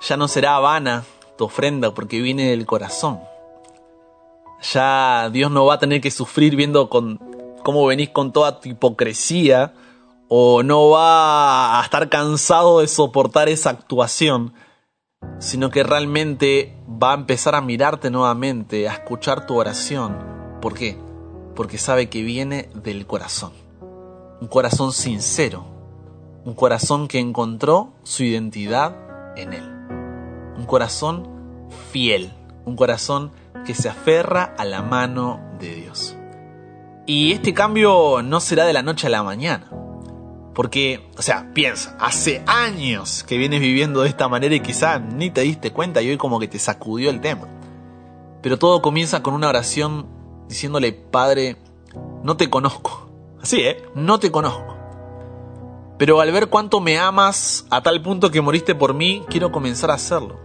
Ya 0.07 0.19
no 0.19 0.29
será 0.29 0.59
vana 0.59 1.05
tu 1.39 1.45
ofrenda 1.47 1.95
porque 1.95 2.21
viene 2.21 2.51
del 2.51 2.67
corazón. 2.67 3.21
Ya 4.73 5.29
Dios 5.31 5.51
no 5.51 5.67
va 5.67 5.75
a 5.75 5.79
tener 5.79 6.01
que 6.01 6.11
sufrir 6.11 6.57
viendo 6.57 6.89
con 6.89 7.19
cómo 7.63 7.87
venís 7.87 8.11
con 8.11 8.33
toda 8.33 8.61
tu 8.61 8.69
hipocresía 8.69 9.75
o 10.29 10.63
no 10.63 10.91
va 10.91 11.81
a 11.81 11.85
estar 11.85 12.09
cansado 12.09 12.81
de 12.81 12.89
soportar 12.89 13.49
esa 13.49 13.71
actuación, 13.71 14.55
sino 15.39 15.71
que 15.71 15.83
realmente 15.83 16.77
va 16.89 17.13
a 17.13 17.17
empezar 17.17 17.55
a 17.55 17.61
mirarte 17.61 18.11
nuevamente, 18.11 18.89
a 18.89 18.95
escuchar 18.95 19.47
tu 19.47 19.57
oración. 19.57 20.17
¿Por 20.61 20.75
qué? 20.75 20.99
Porque 21.55 21.79
sabe 21.79 22.09
que 22.09 22.23
viene 22.23 22.71
del 22.75 23.07
corazón. 23.07 23.53
Un 24.41 24.49
corazón 24.49 24.93
sincero, 24.93 25.65
un 26.45 26.55
corazón 26.55 27.07
que 27.07 27.19
encontró 27.19 27.93
su 28.03 28.25
identidad 28.25 28.97
en 29.37 29.53
Él. 29.53 29.65
Un 30.57 30.65
corazón 30.67 31.29
fiel, 31.93 32.33
un 32.65 32.77
corazón 32.77 33.33
que 33.67 33.75
se 33.75 33.89
aferra 33.89 34.55
a 34.57 34.65
la 34.65 34.83
mano 34.83 35.41
de 35.59 35.75
Dios. 35.75 36.17
Y 37.07 37.33
este 37.33 37.53
cambio 37.53 38.23
no 38.23 38.41
será 38.41 38.65
de 38.65 38.73
la 38.73 38.83
noche 38.83 39.07
a 39.07 39.11
la 39.11 39.23
mañana. 39.23 39.71
Porque, 40.55 41.11
o 41.19 41.23
sea, 41.23 41.51
piensa, 41.53 41.97
hace 41.99 42.43
años 42.47 43.25
que 43.25 43.37
vienes 43.37 43.61
viviendo 43.61 44.03
de 44.03 44.09
esta 44.09 44.29
manera 44.29 44.55
y 44.55 44.61
quizá 44.61 44.99
ni 45.01 45.31
te 45.31 45.41
diste 45.41 45.73
cuenta 45.73 46.01
y 46.01 46.11
hoy 46.11 46.17
como 46.17 46.39
que 46.39 46.49
te 46.49 46.59
sacudió 46.59 47.11
el 47.11 47.21
tema. 47.21 47.49
Pero 48.41 48.59
todo 48.59 48.81
comienza 48.81 49.23
con 49.23 49.35
una 49.35 49.49
oración 49.49 50.07
diciéndole, 50.49 50.93
Padre, 50.93 51.57
no 52.23 52.37
te 52.37 52.49
conozco. 52.49 53.11
Así, 53.43 53.61
¿eh? 53.61 53.83
No 53.95 54.21
te 54.21 54.31
conozco. 54.31 54.77
Pero 55.99 56.21
al 56.21 56.33
ver 56.33 56.49
cuánto 56.49 56.81
me 56.81 56.99
amas 56.99 57.67
a 57.71 57.83
tal 57.83 58.01
punto 58.01 58.31
que 58.31 58.41
moriste 58.41 58.75
por 58.75 58.95
mí, 58.95 59.25
quiero 59.29 59.53
comenzar 59.53 59.91
a 59.91 59.95
hacerlo. 59.95 60.39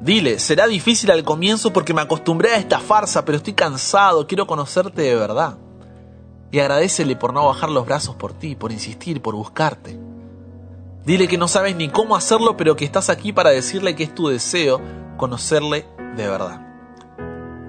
Dile, 0.00 0.38
será 0.38 0.66
difícil 0.66 1.10
al 1.10 1.24
comienzo 1.24 1.72
porque 1.72 1.94
me 1.94 2.02
acostumbré 2.02 2.50
a 2.50 2.58
esta 2.58 2.80
farsa, 2.80 3.24
pero 3.24 3.38
estoy 3.38 3.54
cansado, 3.54 4.26
quiero 4.26 4.46
conocerte 4.46 5.02
de 5.02 5.14
verdad. 5.14 5.56
Y 6.50 6.58
agradecele 6.58 7.16
por 7.16 7.32
no 7.32 7.46
bajar 7.46 7.70
los 7.70 7.86
brazos 7.86 8.14
por 8.14 8.34
ti, 8.34 8.54
por 8.54 8.72
insistir, 8.72 9.22
por 9.22 9.34
buscarte. 9.34 9.98
Dile 11.04 11.28
que 11.28 11.38
no 11.38 11.48
sabes 11.48 11.76
ni 11.76 11.88
cómo 11.88 12.14
hacerlo, 12.14 12.56
pero 12.56 12.76
que 12.76 12.84
estás 12.84 13.08
aquí 13.08 13.32
para 13.32 13.50
decirle 13.50 13.96
que 13.96 14.04
es 14.04 14.14
tu 14.14 14.28
deseo 14.28 14.80
conocerle 15.16 15.86
de 16.16 16.28
verdad. 16.28 16.60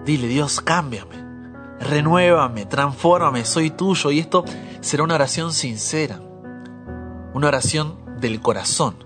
Dile, 0.05 0.27
Dios, 0.27 0.59
cámbiame, 0.59 1.15
renuévame, 1.79 2.65
transfórmame, 2.65 3.45
soy 3.45 3.69
tuyo. 3.69 4.11
Y 4.11 4.19
esto 4.19 4.43
será 4.81 5.03
una 5.03 5.15
oración 5.15 5.53
sincera, 5.53 6.19
una 7.33 7.47
oración 7.47 7.95
del 8.19 8.41
corazón, 8.41 9.05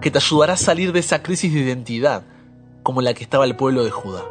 que 0.00 0.10
te 0.10 0.18
ayudará 0.18 0.54
a 0.54 0.58
salir 0.58 0.92
de 0.92 1.00
esa 1.00 1.22
crisis 1.22 1.52
de 1.52 1.60
identidad 1.60 2.24
como 2.88 3.02
la 3.02 3.12
que 3.12 3.22
estaba 3.22 3.44
el 3.44 3.54
pueblo 3.54 3.84
de 3.84 3.90
Judá. 3.90 4.24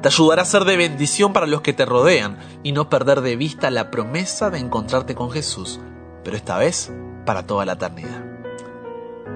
Te 0.00 0.08
ayudará 0.08 0.40
a 0.40 0.46
ser 0.46 0.64
de 0.64 0.78
bendición 0.78 1.34
para 1.34 1.46
los 1.46 1.60
que 1.60 1.74
te 1.74 1.84
rodean 1.84 2.38
y 2.62 2.72
no 2.72 2.88
perder 2.88 3.20
de 3.20 3.36
vista 3.36 3.70
la 3.70 3.90
promesa 3.90 4.48
de 4.48 4.58
encontrarte 4.60 5.14
con 5.14 5.30
Jesús, 5.30 5.78
pero 6.24 6.38
esta 6.38 6.56
vez 6.56 6.90
para 7.26 7.46
toda 7.46 7.66
la 7.66 7.74
eternidad. 7.74 8.24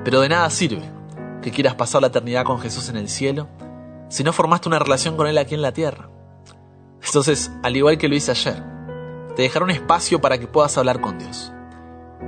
Pero 0.04 0.22
de 0.22 0.30
nada 0.30 0.48
sirve 0.48 0.90
que 1.42 1.50
quieras 1.50 1.74
pasar 1.74 2.00
la 2.00 2.06
eternidad 2.06 2.46
con 2.46 2.58
Jesús 2.60 2.88
en 2.88 2.96
el 2.96 3.10
cielo 3.10 3.46
si 4.08 4.24
no 4.24 4.32
formaste 4.32 4.68
una 4.68 4.78
relación 4.78 5.18
con 5.18 5.26
Él 5.26 5.36
aquí 5.36 5.54
en 5.54 5.60
la 5.60 5.72
tierra. 5.72 6.08
Entonces, 7.04 7.52
al 7.62 7.76
igual 7.76 7.98
que 7.98 8.08
lo 8.08 8.14
hice 8.14 8.30
ayer, 8.30 8.64
te 9.36 9.42
dejaré 9.42 9.66
un 9.66 9.70
espacio 9.70 10.22
para 10.22 10.38
que 10.38 10.46
puedas 10.46 10.78
hablar 10.78 11.02
con 11.02 11.18
Dios. 11.18 11.52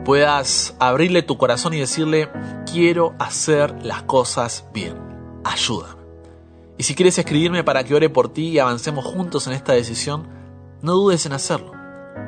Puedas 0.04 0.76
abrirle 0.78 1.22
tu 1.22 1.38
corazón 1.38 1.72
y 1.72 1.80
decirle, 1.80 2.28
quiero 2.70 3.14
hacer 3.18 3.82
las 3.82 4.02
cosas 4.02 4.66
bien. 4.74 5.00
Ayúdame. 5.42 6.01
Y 6.82 6.84
si 6.84 6.96
quieres 6.96 7.16
escribirme 7.16 7.62
para 7.62 7.84
que 7.84 7.94
ore 7.94 8.10
por 8.10 8.32
ti 8.32 8.48
y 8.48 8.58
avancemos 8.58 9.04
juntos 9.04 9.46
en 9.46 9.52
esta 9.52 9.72
decisión, 9.72 10.26
no 10.82 10.94
dudes 10.94 11.24
en 11.26 11.32
hacerlo. 11.32 11.70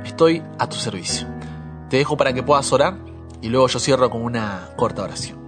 Estoy 0.04 0.44
a 0.60 0.68
tu 0.68 0.76
servicio. 0.76 1.26
Te 1.90 1.96
dejo 1.96 2.16
para 2.16 2.32
que 2.32 2.44
puedas 2.44 2.72
orar 2.72 2.96
y 3.42 3.48
luego 3.48 3.66
yo 3.66 3.80
cierro 3.80 4.08
con 4.10 4.22
una 4.22 4.68
corta 4.76 5.02
oración. 5.02 5.43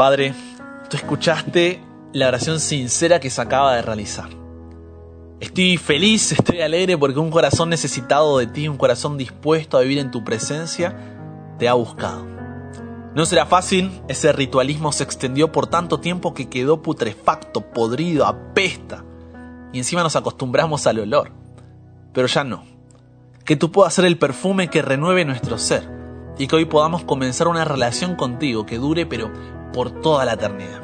Padre, 0.00 0.32
tú 0.88 0.96
escuchaste 0.96 1.78
la 2.14 2.28
oración 2.28 2.58
sincera 2.58 3.20
que 3.20 3.28
se 3.28 3.42
acaba 3.42 3.74
de 3.74 3.82
realizar. 3.82 4.30
Estoy 5.40 5.76
feliz, 5.76 6.32
estoy 6.32 6.62
alegre 6.62 6.96
porque 6.96 7.18
un 7.18 7.30
corazón 7.30 7.68
necesitado 7.68 8.38
de 8.38 8.46
ti, 8.46 8.66
un 8.66 8.78
corazón 8.78 9.18
dispuesto 9.18 9.76
a 9.76 9.82
vivir 9.82 9.98
en 9.98 10.10
tu 10.10 10.24
presencia, 10.24 10.96
te 11.58 11.68
ha 11.68 11.74
buscado. 11.74 12.24
No 13.14 13.26
será 13.26 13.44
fácil, 13.44 14.00
ese 14.08 14.32
ritualismo 14.32 14.90
se 14.90 15.04
extendió 15.04 15.52
por 15.52 15.66
tanto 15.66 16.00
tiempo 16.00 16.32
que 16.32 16.48
quedó 16.48 16.80
putrefacto, 16.80 17.60
podrido, 17.60 18.24
apesta. 18.24 19.04
Y 19.70 19.76
encima 19.76 20.02
nos 20.02 20.16
acostumbramos 20.16 20.86
al 20.86 21.00
olor. 21.00 21.32
Pero 22.14 22.26
ya 22.26 22.42
no. 22.42 22.64
Que 23.44 23.54
tú 23.54 23.70
puedas 23.70 23.92
ser 23.92 24.06
el 24.06 24.16
perfume 24.16 24.68
que 24.68 24.80
renueve 24.80 25.26
nuestro 25.26 25.58
ser 25.58 25.86
y 26.38 26.46
que 26.46 26.56
hoy 26.56 26.64
podamos 26.64 27.04
comenzar 27.04 27.48
una 27.48 27.66
relación 27.66 28.16
contigo 28.16 28.64
que 28.64 28.78
dure 28.78 29.04
pero 29.04 29.59
por 29.72 29.90
toda 30.02 30.24
la 30.24 30.34
eternidad. 30.34 30.80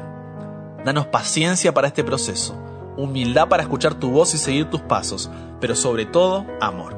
Danos 0.83 1.07
paciencia 1.07 1.73
para 1.73 1.87
este 1.87 2.03
proceso, 2.03 2.55
humildad 2.95 3.47
para 3.47 3.63
escuchar 3.63 3.95
tu 3.95 4.11
voz 4.11 4.33
y 4.33 4.37
seguir 4.37 4.69
tus 4.69 4.81
pasos, 4.81 5.29
pero 5.59 5.75
sobre 5.75 6.05
todo 6.05 6.45
amor. 6.61 6.95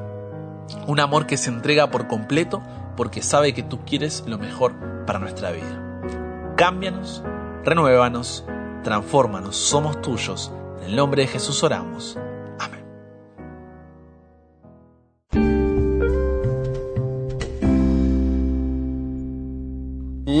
Un 0.86 1.00
amor 1.00 1.26
que 1.26 1.36
se 1.36 1.50
entrega 1.50 1.90
por 1.90 2.06
completo 2.06 2.62
porque 2.96 3.22
sabe 3.22 3.54
que 3.54 3.62
tú 3.62 3.80
quieres 3.84 4.24
lo 4.26 4.38
mejor 4.38 4.74
para 5.06 5.18
nuestra 5.18 5.50
vida. 5.50 6.52
Cámbianos, 6.56 7.24
renuévanos, 7.64 8.44
transfórmanos, 8.84 9.56
somos 9.56 10.00
tuyos. 10.00 10.52
En 10.80 10.90
el 10.90 10.96
nombre 10.96 11.22
de 11.22 11.28
Jesús 11.28 11.62
oramos. 11.62 12.18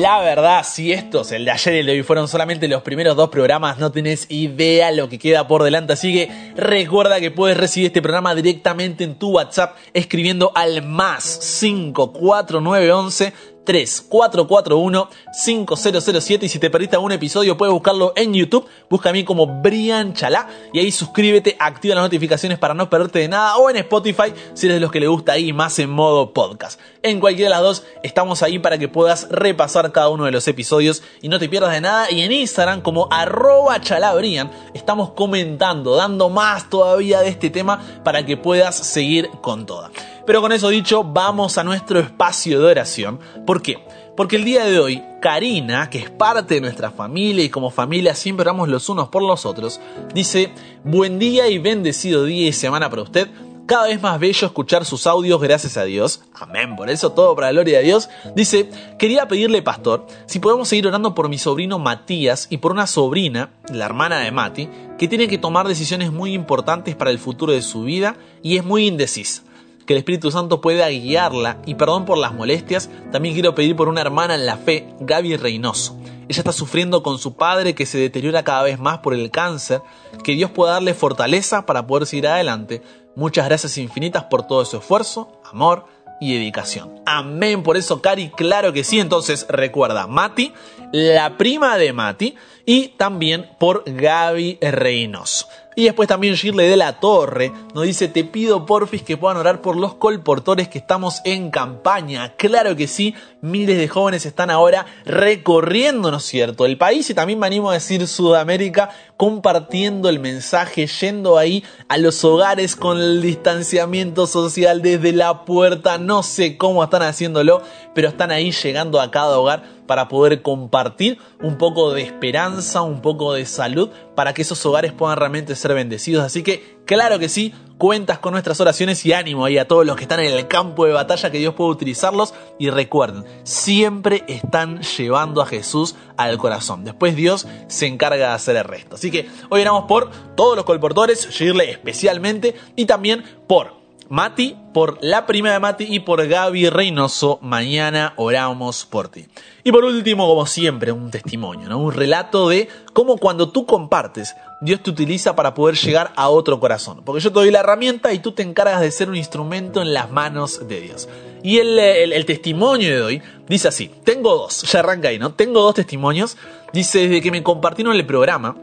La 0.00 0.18
verdad, 0.20 0.64
si 0.64 0.92
estos, 0.92 1.30
el 1.30 1.44
de 1.44 1.50
ayer 1.50 1.74
y 1.74 1.78
el 1.80 1.86
de 1.86 1.92
hoy, 1.92 2.02
fueron 2.02 2.26
solamente 2.26 2.66
los 2.68 2.80
primeros 2.80 3.16
dos 3.16 3.28
programas, 3.28 3.76
no 3.76 3.92
tenés 3.92 4.24
idea 4.30 4.90
lo 4.92 5.10
que 5.10 5.18
queda 5.18 5.46
por 5.46 5.62
delante. 5.62 5.92
Así 5.92 6.10
que 6.10 6.54
recuerda 6.56 7.20
que 7.20 7.30
puedes 7.30 7.58
recibir 7.58 7.88
este 7.88 8.00
programa 8.00 8.34
directamente 8.34 9.04
en 9.04 9.16
tu 9.16 9.32
WhatsApp 9.32 9.76
escribiendo 9.92 10.52
al 10.54 10.86
más 10.86 11.40
54911 11.42 13.34
3441-5007 13.64 16.44
y 16.44 16.48
si 16.48 16.58
te 16.58 16.70
perdiste 16.70 16.96
algún 16.96 17.12
episodio 17.12 17.56
puedes 17.56 17.72
buscarlo 17.72 18.12
en 18.16 18.34
YouTube, 18.34 18.66
busca 18.88 19.10
a 19.10 19.12
mí 19.12 19.22
como 19.24 19.46
Brian 19.46 20.14
Chalá. 20.14 20.48
Y 20.72 20.78
ahí 20.78 20.90
suscríbete, 20.90 21.56
activa 21.58 21.94
las 21.94 22.04
notificaciones 22.04 22.58
para 22.58 22.72
no 22.74 22.88
perderte 22.90 23.20
de 23.20 23.28
nada. 23.28 23.56
O 23.58 23.70
en 23.70 23.76
Spotify 23.76 24.32
si 24.54 24.66
eres 24.66 24.76
de 24.76 24.80
los 24.80 24.90
que 24.90 24.98
le 25.00 25.06
gusta 25.06 25.32
ahí 25.32 25.52
más 25.52 25.78
en 25.78 25.90
modo 25.90 26.32
podcast. 26.32 26.80
En 27.02 27.20
cualquiera 27.20 27.50
de 27.50 27.56
las 27.56 27.62
dos 27.62 27.84
estamos 28.02 28.42
ahí 28.42 28.58
para 28.58 28.78
que 28.78 28.88
puedas 28.88 29.28
repasar 29.30 29.92
cada 29.92 30.08
uno 30.08 30.24
de 30.24 30.32
los 30.32 30.48
episodios. 30.48 31.04
Y 31.22 31.28
no 31.28 31.38
te 31.38 31.48
pierdas 31.48 31.72
de 31.72 31.80
nada. 31.80 32.10
Y 32.10 32.22
en 32.22 32.32
Instagram 32.32 32.80
como 32.80 33.06
arroba 33.10 33.80
chalabrian 33.80 34.50
estamos 34.74 35.10
comentando, 35.10 35.94
dando 35.96 36.30
más 36.30 36.70
todavía 36.70 37.20
de 37.20 37.28
este 37.28 37.50
tema 37.50 38.00
para 38.04 38.24
que 38.24 38.36
puedas 38.36 38.76
seguir 38.76 39.28
con 39.42 39.66
toda. 39.66 39.90
Pero 40.30 40.42
con 40.42 40.52
eso 40.52 40.68
dicho, 40.68 41.02
vamos 41.02 41.58
a 41.58 41.64
nuestro 41.64 41.98
espacio 41.98 42.60
de 42.60 42.66
oración. 42.66 43.18
¿Por 43.44 43.60
qué? 43.62 43.84
Porque 44.16 44.36
el 44.36 44.44
día 44.44 44.64
de 44.64 44.78
hoy, 44.78 45.02
Karina, 45.20 45.90
que 45.90 45.98
es 45.98 46.08
parte 46.08 46.54
de 46.54 46.60
nuestra 46.60 46.92
familia 46.92 47.42
y 47.44 47.48
como 47.48 47.72
familia 47.72 48.14
siempre 48.14 48.42
oramos 48.42 48.68
los 48.68 48.88
unos 48.88 49.08
por 49.08 49.24
los 49.24 49.44
otros, 49.44 49.80
dice, 50.14 50.52
buen 50.84 51.18
día 51.18 51.48
y 51.48 51.58
bendecido 51.58 52.22
día 52.26 52.46
y 52.46 52.52
semana 52.52 52.88
para 52.88 53.02
usted. 53.02 53.28
cada 53.66 53.88
vez 53.88 54.00
más 54.00 54.20
bello 54.20 54.46
escuchar 54.46 54.84
sus 54.84 55.08
audios, 55.08 55.40
gracias 55.40 55.76
a 55.76 55.82
Dios. 55.82 56.22
Amén, 56.32 56.76
por 56.76 56.90
eso 56.90 57.10
todo 57.10 57.34
para 57.34 57.48
la 57.48 57.54
gloria 57.54 57.78
de 57.78 57.86
Dios. 57.86 58.08
Dice, 58.36 58.70
quería 59.00 59.26
pedirle, 59.26 59.62
pastor, 59.62 60.06
si 60.26 60.38
podemos 60.38 60.68
seguir 60.68 60.86
orando 60.86 61.12
por 61.12 61.28
mi 61.28 61.38
sobrino 61.38 61.80
Matías 61.80 62.46
y 62.50 62.58
por 62.58 62.70
una 62.70 62.86
sobrina, 62.86 63.50
la 63.72 63.84
hermana 63.84 64.20
de 64.20 64.30
Mati, 64.30 64.68
que 64.96 65.08
tiene 65.08 65.26
que 65.26 65.38
tomar 65.38 65.66
decisiones 65.66 66.12
muy 66.12 66.34
importantes 66.34 66.94
para 66.94 67.10
el 67.10 67.18
futuro 67.18 67.52
de 67.52 67.62
su 67.62 67.82
vida 67.82 68.14
y 68.44 68.58
es 68.58 68.64
muy 68.64 68.86
indecisa 68.86 69.42
que 69.90 69.94
el 69.94 69.98
Espíritu 69.98 70.30
Santo 70.30 70.60
pueda 70.60 70.88
guiarla 70.88 71.58
y 71.66 71.74
perdón 71.74 72.04
por 72.04 72.16
las 72.16 72.32
molestias, 72.32 72.88
también 73.10 73.34
quiero 73.34 73.56
pedir 73.56 73.74
por 73.74 73.88
una 73.88 74.00
hermana 74.00 74.36
en 74.36 74.46
la 74.46 74.56
fe, 74.56 74.86
Gaby 75.00 75.36
Reynoso. 75.36 75.98
Ella 76.28 76.38
está 76.38 76.52
sufriendo 76.52 77.02
con 77.02 77.18
su 77.18 77.34
padre 77.34 77.74
que 77.74 77.86
se 77.86 77.98
deteriora 77.98 78.44
cada 78.44 78.62
vez 78.62 78.78
más 78.78 78.98
por 78.98 79.14
el 79.14 79.32
cáncer, 79.32 79.82
que 80.22 80.36
Dios 80.36 80.52
pueda 80.52 80.74
darle 80.74 80.94
fortaleza 80.94 81.66
para 81.66 81.88
poder 81.88 82.06
seguir 82.06 82.28
adelante. 82.28 82.82
Muchas 83.16 83.46
gracias 83.46 83.78
infinitas 83.78 84.22
por 84.30 84.46
todo 84.46 84.64
su 84.64 84.76
esfuerzo, 84.76 85.40
amor 85.50 85.86
y 86.20 86.34
dedicación. 86.34 87.02
Amén, 87.04 87.64
por 87.64 87.76
eso 87.76 88.00
Cari, 88.00 88.30
claro 88.30 88.72
que 88.72 88.84
sí. 88.84 89.00
Entonces 89.00 89.44
recuerda, 89.48 90.06
Mati, 90.06 90.52
la 90.92 91.36
prima 91.36 91.78
de 91.78 91.92
Mati 91.92 92.36
y 92.64 92.90
también 92.90 93.50
por 93.58 93.82
Gaby 93.86 94.58
Reynoso. 94.60 95.48
Y 95.80 95.84
después 95.84 96.10
también 96.10 96.34
Shirley 96.34 96.68
de 96.68 96.76
la 96.76 97.00
Torre 97.00 97.54
nos 97.72 97.84
dice, 97.84 98.06
te 98.06 98.22
pido 98.22 98.66
porfis 98.66 99.00
que 99.00 99.16
puedan 99.16 99.38
orar 99.38 99.62
por 99.62 99.76
los 99.76 99.94
colportores 99.94 100.68
que 100.68 100.76
estamos 100.76 101.22
en 101.24 101.50
campaña. 101.50 102.34
Claro 102.36 102.76
que 102.76 102.86
sí, 102.86 103.14
miles 103.40 103.78
de 103.78 103.88
jóvenes 103.88 104.26
están 104.26 104.50
ahora 104.50 104.84
recorriendo, 105.06 106.10
¿no 106.10 106.18
es 106.18 106.24
cierto?, 106.24 106.66
el 106.66 106.76
país 106.76 107.08
y 107.08 107.14
también 107.14 107.38
me 107.38 107.46
animo 107.46 107.70
a 107.70 107.72
decir 107.72 108.06
Sudamérica, 108.06 108.90
compartiendo 109.16 110.10
el 110.10 110.20
mensaje, 110.20 110.86
yendo 110.86 111.38
ahí 111.38 111.64
a 111.88 111.96
los 111.96 112.22
hogares 112.24 112.76
con 112.76 113.00
el 113.00 113.22
distanciamiento 113.22 114.26
social 114.26 114.82
desde 114.82 115.14
la 115.14 115.46
puerta. 115.46 115.96
No 115.96 116.22
sé 116.22 116.58
cómo 116.58 116.84
están 116.84 117.04
haciéndolo, 117.04 117.62
pero 117.94 118.08
están 118.08 118.32
ahí 118.32 118.52
llegando 118.52 119.00
a 119.00 119.10
cada 119.10 119.38
hogar 119.38 119.79
para 119.90 120.06
poder 120.06 120.40
compartir 120.40 121.18
un 121.42 121.58
poco 121.58 121.92
de 121.92 122.02
esperanza, 122.02 122.80
un 122.80 123.02
poco 123.02 123.32
de 123.32 123.44
salud, 123.44 123.90
para 124.14 124.32
que 124.32 124.42
esos 124.42 124.64
hogares 124.64 124.92
puedan 124.92 125.18
realmente 125.18 125.56
ser 125.56 125.74
bendecidos. 125.74 126.22
Así 126.22 126.44
que, 126.44 126.78
claro 126.84 127.18
que 127.18 127.28
sí, 127.28 127.52
cuentas 127.76 128.20
con 128.20 128.30
nuestras 128.30 128.60
oraciones 128.60 129.04
y 129.04 129.12
ánimo 129.12 129.44
ahí 129.44 129.58
a 129.58 129.66
todos 129.66 129.84
los 129.84 129.96
que 129.96 130.02
están 130.02 130.20
en 130.20 130.32
el 130.32 130.46
campo 130.46 130.86
de 130.86 130.92
batalla, 130.92 131.32
que 131.32 131.38
Dios 131.38 131.54
pueda 131.54 131.70
utilizarlos. 131.70 132.34
Y 132.56 132.70
recuerden, 132.70 133.24
siempre 133.42 134.22
están 134.28 134.80
llevando 134.80 135.42
a 135.42 135.46
Jesús 135.46 135.96
al 136.16 136.38
corazón. 136.38 136.84
Después 136.84 137.16
Dios 137.16 137.48
se 137.66 137.88
encarga 137.88 138.28
de 138.28 138.34
hacer 138.34 138.54
el 138.54 138.62
resto. 138.62 138.94
Así 138.94 139.10
que 139.10 139.28
hoy 139.48 139.62
oramos 139.62 139.86
por 139.88 140.12
todos 140.36 140.54
los 140.54 140.64
colportores, 140.64 141.28
Shirley 141.30 141.68
especialmente, 141.68 142.54
y 142.76 142.86
también 142.86 143.24
por 143.48 143.79
Mati, 144.10 144.56
por 144.74 144.98
la 145.02 145.24
prima 145.24 145.52
de 145.52 145.60
Mati 145.60 145.86
y 145.88 146.00
por 146.00 146.26
Gaby 146.26 146.68
Reynoso. 146.68 147.38
Mañana 147.42 148.12
oramos 148.16 148.84
por 148.84 149.06
ti. 149.06 149.28
Y 149.62 149.70
por 149.70 149.84
último, 149.84 150.26
como 150.26 150.46
siempre, 150.46 150.90
un 150.90 151.12
testimonio, 151.12 151.68
¿no? 151.68 151.78
un 151.78 151.92
relato 151.92 152.48
de 152.48 152.68
cómo 152.92 153.18
cuando 153.18 153.50
tú 153.50 153.66
compartes, 153.66 154.34
Dios 154.62 154.82
te 154.82 154.90
utiliza 154.90 155.36
para 155.36 155.54
poder 155.54 155.76
llegar 155.76 156.12
a 156.16 156.28
otro 156.28 156.58
corazón. 156.58 157.02
Porque 157.04 157.22
yo 157.22 157.30
te 157.30 157.38
doy 157.38 157.52
la 157.52 157.60
herramienta 157.60 158.12
y 158.12 158.18
tú 158.18 158.32
te 158.32 158.42
encargas 158.42 158.80
de 158.80 158.90
ser 158.90 159.08
un 159.08 159.14
instrumento 159.14 159.80
en 159.80 159.94
las 159.94 160.10
manos 160.10 160.66
de 160.66 160.80
Dios. 160.80 161.08
Y 161.44 161.58
el, 161.58 161.78
el 161.78 162.26
testimonio 162.26 162.92
de 162.92 163.02
hoy 163.02 163.22
dice 163.48 163.68
así, 163.68 163.92
tengo 164.02 164.34
dos, 164.34 164.62
ya 164.62 164.80
arranca 164.80 165.06
ahí, 165.06 165.20
¿no? 165.20 165.34
Tengo 165.34 165.62
dos 165.62 165.76
testimonios. 165.76 166.36
Dice, 166.72 167.06
desde 167.06 167.22
que 167.22 167.30
me 167.30 167.44
compartieron 167.44 167.94
el 167.94 168.04
programa, 168.04 168.56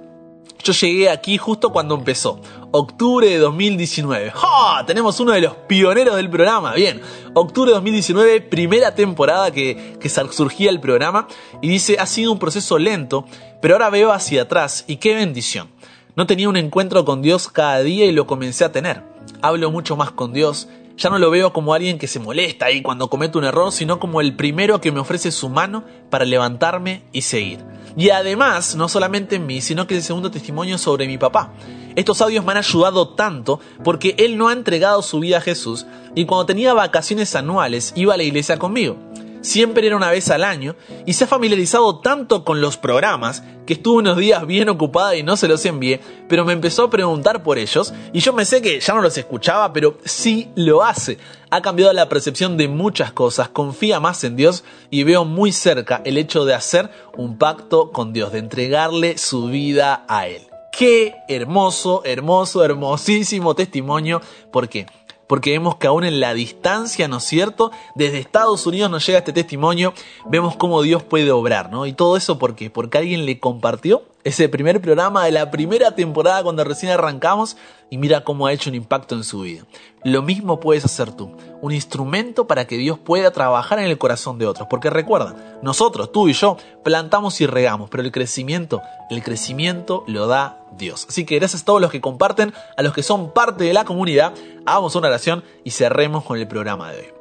yo 0.64 0.74
llegué 0.74 1.10
aquí 1.10 1.38
justo 1.38 1.72
cuando 1.72 1.96
empezó, 1.96 2.42
octubre 2.72 3.28
de 3.30 3.38
2019. 3.38 4.32
¡Ja! 4.32 4.84
Tenemos 4.86 5.20
uno 5.20 5.32
de 5.32 5.42
los 5.42 5.54
pioneros 5.68 6.16
del 6.16 6.30
programa. 6.30 6.74
Bien, 6.74 7.02
octubre 7.34 7.72
de 7.72 7.76
2019, 7.76 8.42
primera 8.42 8.94
temporada 8.96 9.52
que, 9.52 9.98
que 10.00 10.10
surgía 10.10 10.70
el 10.70 10.80
programa. 10.80 11.28
Y 11.62 11.70
dice, 11.70 11.98
ha 12.00 12.06
sido 12.06 12.32
un 12.32 12.40
proceso 12.40 12.78
lento, 12.78 13.26
pero 13.62 13.76
ahora 13.76 13.90
veo 13.90 14.12
hacia 14.12 14.44
atrás 14.44 14.86
y 14.88 14.98
qué 14.98 15.16
bendición. 15.16 15.70
No 16.16 16.26
tenía 16.26 16.50
un 16.50 16.58
encuentro 16.58 17.06
con 17.06 17.22
Dios 17.22 17.48
cada 17.48 17.82
día 17.82 18.06
y 18.06 18.12
lo 18.12 18.26
comencé 18.26 18.66
a 18.66 18.72
tener. 18.72 19.04
Hablo 19.42 19.72
mucho 19.72 19.96
más 19.96 20.12
con 20.12 20.34
Dios. 20.34 20.68
Ya 20.98 21.12
no 21.12 21.20
lo 21.20 21.30
veo 21.30 21.54
como 21.54 21.76
alguien 21.76 22.00
que 22.00 22.08
se 22.08 22.20
molesta 22.20 22.66
ahí 22.66 22.82
cuando 22.82 23.08
comete 23.08 23.38
un 23.38 23.44
error, 23.44 23.72
sino 23.72 24.00
como 24.00 24.20
el 24.20 24.36
primero 24.36 24.82
que 24.82 24.92
me 24.92 25.00
ofrece 25.00 25.32
su 25.32 25.48
mano 25.48 25.84
para 26.10 26.26
levantarme 26.26 27.04
y 27.12 27.22
seguir. 27.22 27.64
Y 27.96 28.10
además, 28.10 28.76
no 28.76 28.90
solamente 28.90 29.36
en 29.36 29.46
mí, 29.46 29.62
sino 29.62 29.86
que 29.86 29.96
el 29.96 30.02
segundo 30.02 30.32
testimonio 30.32 30.80
sobre 30.80 31.06
mi 31.06 31.20
papá. 31.20 31.54
Estos 31.96 32.20
audios 32.22 32.44
me 32.44 32.52
han 32.52 32.58
ayudado 32.58 33.10
tanto 33.10 33.60
porque 33.84 34.16
él 34.18 34.38
no 34.38 34.48
ha 34.48 34.54
entregado 34.54 35.04
su 35.04 35.20
vida 35.20 35.38
a 35.38 35.42
Jesús 35.42 35.86
y 36.16 36.26
cuando 36.26 36.48
tenía 36.48 36.74
vacaciones 36.74 37.36
anuales 37.36 37.94
iba 37.96 38.16
a 38.16 38.18
la 38.18 38.24
iglesia 38.24 38.58
conmigo 38.58 38.98
siempre 39.42 39.88
era 39.88 39.96
una 39.96 40.12
vez 40.12 40.30
al 40.30 40.44
año, 40.44 40.76
y 41.06 41.14
se 41.14 41.24
ha 41.24 41.28
familiarizado 41.28 42.00
tanto 42.00 42.44
con 42.44 42.62
los 42.62 42.78
programas 42.78 43.44
que 43.66 43.74
estuvo 43.74 43.98
unos 43.98 44.18
días 44.18 44.48
bien 44.48 44.70
ocupada 44.70 45.16
y 45.16 45.24
no 45.24 45.38
se 45.38 45.48
los 45.48 45.66
envié, 45.66 46.00
pero 46.30 46.46
me 46.46 46.54
empezó 46.54 46.84
a 46.84 46.90
preguntar 46.90 47.44
por 47.44 47.58
ellos, 47.58 47.94
y 48.14 48.20
yo 48.20 48.34
me 48.34 48.46
sé 48.46 48.62
que 48.62 48.80
ya 48.80 48.94
no 48.94 49.02
los 49.02 49.18
escuchaba, 49.18 49.74
pero 49.74 49.98
sí 50.06 50.50
lo 50.56 50.84
hace. 50.84 51.18
Ha 51.50 51.62
cambiado 51.62 51.94
la 51.94 52.10
percepción 52.10 52.58
de 52.58 52.68
muchas 52.68 53.12
cosas, 53.12 53.50
confía 53.50 54.00
más 54.00 54.24
en 54.24 54.36
Dios 54.36 54.64
y 54.90 55.04
veo 55.04 55.26
muy 55.26 55.52
cerca 55.52 56.02
el 56.06 56.18
hecho 56.18 56.46
de 56.46 56.54
hacer 56.54 56.90
un 57.16 57.38
pacto 57.38 57.92
con 57.92 58.14
Dios, 58.14 58.32
de 58.32 58.40
entregarle 58.40 59.18
su 59.18 59.48
vida 59.48 60.06
a 60.08 60.28
Él. 60.28 60.48
Qué 60.78 61.16
hermoso, 61.28 62.04
hermoso, 62.06 62.64
hermosísimo 62.64 63.56
testimonio. 63.56 64.22
¿Por 64.52 64.70
qué? 64.70 64.86
Porque 65.28 65.52
vemos 65.52 65.76
que 65.76 65.88
aún 65.88 66.04
en 66.04 66.20
la 66.20 66.34
distancia, 66.34 67.08
¿no 67.08 67.18
es 67.18 67.24
cierto? 67.24 67.72
Desde 67.96 68.20
Estados 68.20 68.66
Unidos 68.66 68.90
nos 68.90 69.06
llega 69.06 69.20
este 69.20 69.34
testimonio, 69.34 69.94
vemos 70.26 70.56
cómo 70.56 70.82
Dios 70.82 71.04
puede 71.04 71.32
obrar, 71.32 71.70
¿no? 71.72 71.86
Y 71.86 71.94
todo 71.94 72.18
eso 72.18 72.40
¿por 72.40 72.56
qué? 72.56 72.70
Porque 72.70 72.98
alguien 72.98 73.26
le 73.26 73.40
compartió 73.40 74.04
ese 74.28 74.50
primer 74.50 74.82
programa 74.82 75.24
de 75.24 75.32
la 75.32 75.50
primera 75.52 75.92
temporada 75.92 76.44
cuando 76.44 76.66
recién 76.66 76.92
arrancamos 76.92 77.56
y 77.90 77.98
mira 77.98 78.26
cómo 78.26 78.46
ha 78.46 78.52
hecho 78.52 78.70
un 78.70 78.76
impacto 78.76 79.16
en 79.16 79.24
su 79.24 79.40
vida. 79.40 79.64
Lo 80.04 80.22
mismo 80.22 80.60
puedes 80.60 80.84
hacer 80.84 81.14
tú, 81.14 81.32
un 81.62 81.72
instrumento 81.72 82.46
para 82.46 82.68
que 82.68 82.76
Dios 82.76 83.00
pueda 83.00 83.32
trabajar 83.32 83.80
en 83.80 83.86
el 83.86 83.98
corazón 83.98 84.38
de 84.38 84.46
otros, 84.46 84.68
porque 84.70 84.90
recuerda, 84.90 85.60
nosotros, 85.62 86.12
tú 86.12 86.28
y 86.28 86.34
yo, 86.34 86.58
plantamos 86.84 87.40
y 87.40 87.46
regamos, 87.46 87.90
pero 87.90 88.04
el 88.04 88.12
crecimiento, 88.12 88.82
el 89.10 89.24
crecimiento 89.24 90.04
lo 90.08 90.28
da 90.28 90.60
Dios. 90.78 91.06
Así 91.08 91.26
que 91.26 91.40
gracias 91.40 91.62
a 91.62 91.66
todos 91.66 91.80
los 91.80 91.90
que 91.90 92.02
comparten, 92.02 92.54
a 92.76 92.82
los 92.82 92.94
que 92.94 93.04
son 93.04 93.32
parte 93.32 93.64
de 93.64 93.74
la 93.74 93.86
comunidad, 93.86 94.34
hagamos 94.66 94.94
una 94.96 95.08
oración 95.08 95.42
y 95.64 95.72
cerremos 95.72 96.26
con 96.26 96.38
el 96.38 96.50
programa 96.50 96.92
de 96.92 97.00
hoy. 97.00 97.17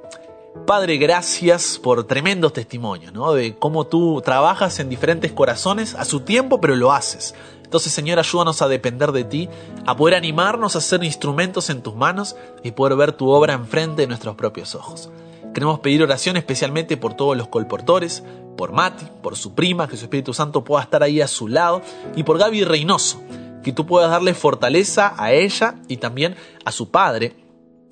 Padre, 0.65 0.97
gracias 0.97 1.79
por 1.81 2.05
tremendos 2.05 2.53
testimonios, 2.53 3.13
¿no? 3.13 3.33
De 3.33 3.57
cómo 3.57 3.87
tú 3.87 4.23
trabajas 4.25 4.81
en 4.81 4.89
diferentes 4.89 5.33
corazones 5.33 5.95
a 5.95 6.05
su 6.05 6.21
tiempo, 6.21 6.61
pero 6.61 6.75
lo 6.75 6.93
haces. 6.93 7.35
Entonces, 7.63 7.93
Señor, 7.93 8.19
ayúdanos 8.19 8.63
a 8.63 8.69
depender 8.69 9.13
de 9.13 9.25
ti, 9.25 9.49
a 9.87 9.97
poder 9.97 10.15
animarnos 10.15 10.77
a 10.77 10.81
ser 10.81 11.03
instrumentos 11.05 11.69
en 11.69 11.83
tus 11.83 11.95
manos 11.95 12.37
y 12.63 12.71
poder 12.71 12.97
ver 12.97 13.13
tu 13.13 13.29
obra 13.29 13.55
enfrente 13.55 14.03
de 14.03 14.09
nuestros 14.09 14.37
propios 14.37 14.75
ojos. 14.75 15.11
Queremos 15.53 15.81
pedir 15.81 16.03
oración 16.03 16.37
especialmente 16.37 16.97
por 16.97 17.15
todos 17.15 17.37
los 17.37 17.49
colportores, 17.49 18.23
por 18.57 18.73
Mati, 18.73 19.07
por 19.23 19.37
su 19.37 19.55
prima, 19.55 19.89
que 19.89 19.97
su 19.97 20.05
Espíritu 20.05 20.35
Santo 20.35 20.63
pueda 20.65 20.83
estar 20.83 21.03
ahí 21.03 21.21
a 21.21 21.29
su 21.29 21.49
lado, 21.49 21.83
y 22.15 22.23
por 22.25 22.39
Gaby 22.39 22.65
Reynoso, 22.65 23.21
que 23.63 23.73
tú 23.73 23.87
puedas 23.87 24.11
darle 24.11 24.35
fortaleza 24.35 25.15
a 25.17 25.33
ella 25.33 25.77
y 25.89 25.97
también 25.97 26.37
a 26.65 26.73
su 26.73 26.91
padre, 26.91 27.35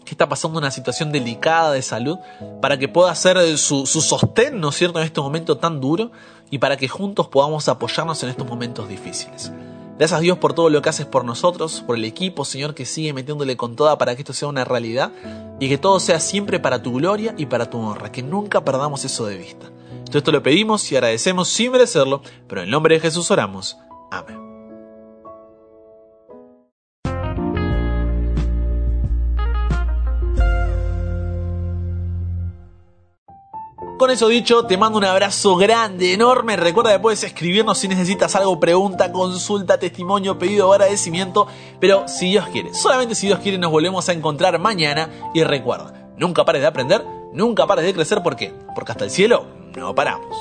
que 0.04 0.12
está 0.12 0.28
pasando 0.28 0.58
una 0.58 0.70
situación 0.70 1.12
delicada 1.12 1.72
de 1.72 1.82
salud, 1.82 2.18
para 2.60 2.78
que 2.78 2.88
pueda 2.88 3.14
ser 3.14 3.58
su, 3.58 3.86
su 3.86 4.00
sostén, 4.00 4.60
¿no 4.60 4.68
es 4.70 4.76
cierto?, 4.76 4.98
en 4.98 5.06
este 5.06 5.20
momento 5.20 5.58
tan 5.58 5.80
duro 5.80 6.10
y 6.50 6.58
para 6.58 6.76
que 6.76 6.88
juntos 6.88 7.28
podamos 7.28 7.68
apoyarnos 7.68 8.22
en 8.22 8.28
estos 8.28 8.46
momentos 8.46 8.88
difíciles. 8.88 9.52
Gracias 9.98 10.18
a 10.18 10.20
Dios 10.20 10.38
por 10.38 10.54
todo 10.54 10.70
lo 10.70 10.82
que 10.82 10.88
haces 10.88 11.06
por 11.06 11.24
nosotros, 11.24 11.82
por 11.86 11.96
el 11.96 12.04
equipo, 12.04 12.44
Señor, 12.44 12.74
que 12.74 12.84
sigue 12.84 13.12
metiéndole 13.12 13.56
con 13.56 13.76
toda 13.76 13.96
para 13.96 14.16
que 14.16 14.22
esto 14.22 14.32
sea 14.32 14.48
una 14.48 14.64
realidad 14.64 15.12
y 15.60 15.68
que 15.68 15.78
todo 15.78 16.00
sea 16.00 16.18
siempre 16.18 16.58
para 16.58 16.82
tu 16.82 16.94
gloria 16.94 17.34
y 17.38 17.46
para 17.46 17.70
tu 17.70 17.78
honra, 17.78 18.10
que 18.10 18.22
nunca 18.22 18.64
perdamos 18.64 19.04
eso 19.04 19.24
de 19.26 19.36
vista. 19.36 19.66
Todo 20.06 20.18
esto 20.18 20.32
lo 20.32 20.42
pedimos 20.42 20.90
y 20.90 20.96
agradecemos 20.96 21.48
sin 21.48 21.70
merecerlo, 21.72 22.22
pero 22.48 22.62
en 22.62 22.70
nombre 22.70 22.96
de 22.96 23.00
Jesús 23.00 23.30
oramos. 23.30 23.76
Amén. 24.10 24.43
Con 34.04 34.10
eso 34.10 34.28
dicho, 34.28 34.66
te 34.66 34.76
mando 34.76 34.98
un 34.98 35.04
abrazo 35.06 35.56
grande, 35.56 36.12
enorme. 36.12 36.56
Recuerda 36.56 36.92
que 36.92 36.98
puedes 36.98 37.24
escribirnos 37.24 37.78
si 37.78 37.88
necesitas 37.88 38.36
algo, 38.36 38.60
pregunta, 38.60 39.10
consulta, 39.10 39.78
testimonio, 39.78 40.38
pedido 40.38 40.70
agradecimiento. 40.70 41.46
Pero 41.80 42.06
si 42.06 42.28
Dios 42.28 42.46
quiere, 42.48 42.74
solamente 42.74 43.14
si 43.14 43.28
Dios 43.28 43.38
quiere, 43.38 43.56
nos 43.56 43.70
volvemos 43.70 44.06
a 44.10 44.12
encontrar 44.12 44.58
mañana. 44.58 45.08
Y 45.32 45.42
recuerda, 45.42 46.10
nunca 46.18 46.44
pares 46.44 46.60
de 46.60 46.68
aprender, 46.68 47.02
nunca 47.32 47.66
pares 47.66 47.86
de 47.86 47.94
crecer. 47.94 48.22
¿Por 48.22 48.36
qué? 48.36 48.52
Porque 48.74 48.92
hasta 48.92 49.04
el 49.04 49.10
cielo 49.10 49.46
no 49.74 49.94
paramos. 49.94 50.36